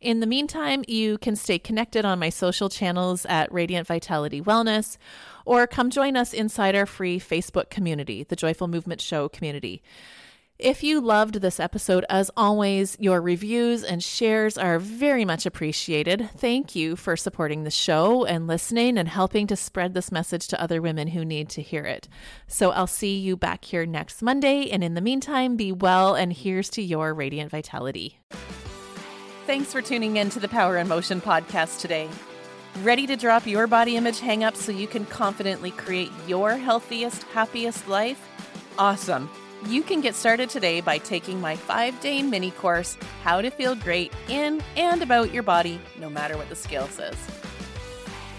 In 0.00 0.20
the 0.20 0.26
meantime, 0.26 0.82
you 0.88 1.18
can 1.18 1.36
stay 1.36 1.58
connected 1.58 2.06
on 2.06 2.18
my 2.18 2.30
social 2.30 2.70
channels 2.70 3.26
at 3.26 3.52
Radiant 3.52 3.86
Vitality 3.86 4.40
Wellness 4.40 4.96
or 5.44 5.66
come 5.66 5.90
join 5.90 6.16
us 6.16 6.32
inside 6.32 6.74
our 6.74 6.86
free 6.86 7.20
Facebook 7.20 7.68
community, 7.68 8.24
the 8.24 8.36
Joyful 8.36 8.66
Movement 8.66 9.02
Show 9.02 9.28
community. 9.28 9.82
If 10.58 10.82
you 10.82 11.00
loved 11.00 11.36
this 11.36 11.60
episode, 11.60 12.06
as 12.08 12.30
always, 12.34 12.96
your 12.98 13.20
reviews 13.20 13.82
and 13.82 14.02
shares 14.02 14.56
are 14.56 14.78
very 14.78 15.24
much 15.24 15.44
appreciated. 15.44 16.30
Thank 16.36 16.74
you 16.74 16.96
for 16.96 17.16
supporting 17.16 17.64
the 17.64 17.70
show 17.70 18.24
and 18.24 18.46
listening 18.46 18.96
and 18.96 19.08
helping 19.08 19.46
to 19.48 19.56
spread 19.56 19.92
this 19.92 20.12
message 20.12 20.48
to 20.48 20.60
other 20.60 20.80
women 20.80 21.08
who 21.08 21.24
need 21.26 21.50
to 21.50 21.62
hear 21.62 21.84
it. 21.84 22.08
So 22.46 22.70
I'll 22.72 22.86
see 22.86 23.18
you 23.18 23.36
back 23.36 23.66
here 23.66 23.84
next 23.84 24.22
Monday. 24.22 24.70
And 24.70 24.84
in 24.84 24.94
the 24.94 25.00
meantime, 25.00 25.56
be 25.56 25.72
well 25.72 26.14
and 26.14 26.32
here's 26.32 26.70
to 26.70 26.82
your 26.82 27.12
radiant 27.12 27.50
vitality. 27.50 28.18
Thanks 29.50 29.72
for 29.72 29.82
tuning 29.82 30.18
in 30.18 30.30
to 30.30 30.38
the 30.38 30.46
Power 30.46 30.76
in 30.76 30.86
Motion 30.86 31.20
podcast 31.20 31.80
today. 31.80 32.08
Ready 32.84 33.04
to 33.08 33.16
drop 33.16 33.48
your 33.48 33.66
body 33.66 33.96
image 33.96 34.20
hangups 34.20 34.58
so 34.58 34.70
you 34.70 34.86
can 34.86 35.04
confidently 35.06 35.72
create 35.72 36.12
your 36.28 36.52
healthiest, 36.52 37.24
happiest 37.24 37.88
life? 37.88 38.28
Awesome. 38.78 39.28
You 39.66 39.82
can 39.82 40.00
get 40.00 40.14
started 40.14 40.50
today 40.50 40.80
by 40.80 40.98
taking 40.98 41.40
my 41.40 41.56
five 41.56 42.00
day 42.00 42.22
mini 42.22 42.52
course, 42.52 42.96
How 43.24 43.42
to 43.42 43.50
Feel 43.50 43.74
Great 43.74 44.12
in 44.28 44.62
and 44.76 45.02
About 45.02 45.34
Your 45.34 45.42
Body, 45.42 45.80
no 45.98 46.08
matter 46.08 46.36
what 46.36 46.48
the 46.48 46.54
scale 46.54 46.86
says. 46.86 47.16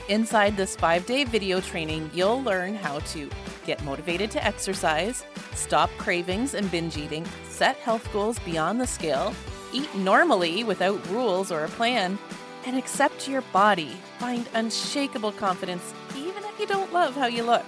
Inside 0.08 0.56
this 0.56 0.78
five 0.78 1.06
day 1.06 1.26
video 1.26 1.60
training, 1.60 2.10
you'll 2.14 2.42
learn 2.42 2.74
how 2.74 3.00
to 3.00 3.30
get 3.66 3.84
motivated 3.84 4.32
to 4.32 4.46
exercise, 4.46 5.26
stop 5.56 5.90
cravings 5.98 6.54
and 6.54 6.72
binge 6.72 6.96
eating, 6.96 7.26
set 7.50 7.76
health 7.76 8.10
goals 8.14 8.40
beyond 8.40 8.80
the 8.80 8.88
scale 8.88 9.34
eat 9.74 9.94
normally 9.96 10.64
without 10.64 11.06
rules 11.10 11.52
or 11.52 11.66
a 11.66 11.70
plan, 11.70 12.18
and 12.66 12.78
accept 12.78 13.28
your 13.28 13.42
body. 13.54 13.92
Find 14.20 14.48
unshakable 14.54 15.32
confidence 15.34 15.94
even 16.16 16.44
if 16.44 16.60
you 16.60 16.68
don't 16.68 16.94
love 16.94 17.16
how 17.16 17.28
you 17.28 17.44
look. 17.44 17.66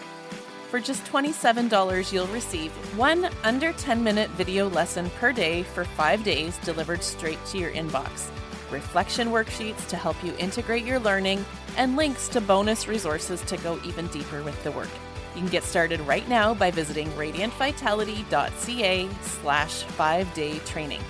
For 0.70 0.80
just 0.80 1.06
$27, 1.06 2.12
you'll 2.12 2.28
receive 2.28 2.72
one 2.98 3.30
under 3.44 3.74
10 3.74 4.04
minute 4.04 4.30
video 4.32 4.70
lesson 4.70 5.10
per 5.12 5.32
day 5.32 5.64
for 5.64 5.86
five 5.86 6.24
days 6.24 6.58
delivered 6.60 7.04
straight 7.04 7.44
to 7.48 7.60
your 7.60 7.72
inbox. 7.72 8.30
reflection 8.72 9.28
worksheets 9.28 9.88
to 9.88 9.96
help 9.96 10.22
you 10.24 10.34
integrate 10.40 10.84
your 10.84 11.00
learning, 11.00 11.46
and 11.78 11.96
links 11.96 12.28
to 12.30 12.42
bonus 12.42 12.88
resources 12.88 13.42
to 13.42 13.58
go 13.58 13.80
even 13.86 14.08
deeper 14.08 14.42
with 14.42 14.62
the 14.64 14.72
work. 14.72 14.90
You 15.36 15.42
can 15.42 15.50
get 15.50 15.64
started 15.64 16.00
right 16.02 16.28
now 16.28 16.54
by 16.54 16.72
visiting 16.72 17.08
radiantvitality.ca 17.10 19.10
slash 19.22 19.84
five 19.84 20.34
day 20.34 20.60
training. 20.60 21.02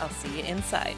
I'll 0.00 0.08
see 0.08 0.38
you 0.38 0.44
inside. 0.44 0.96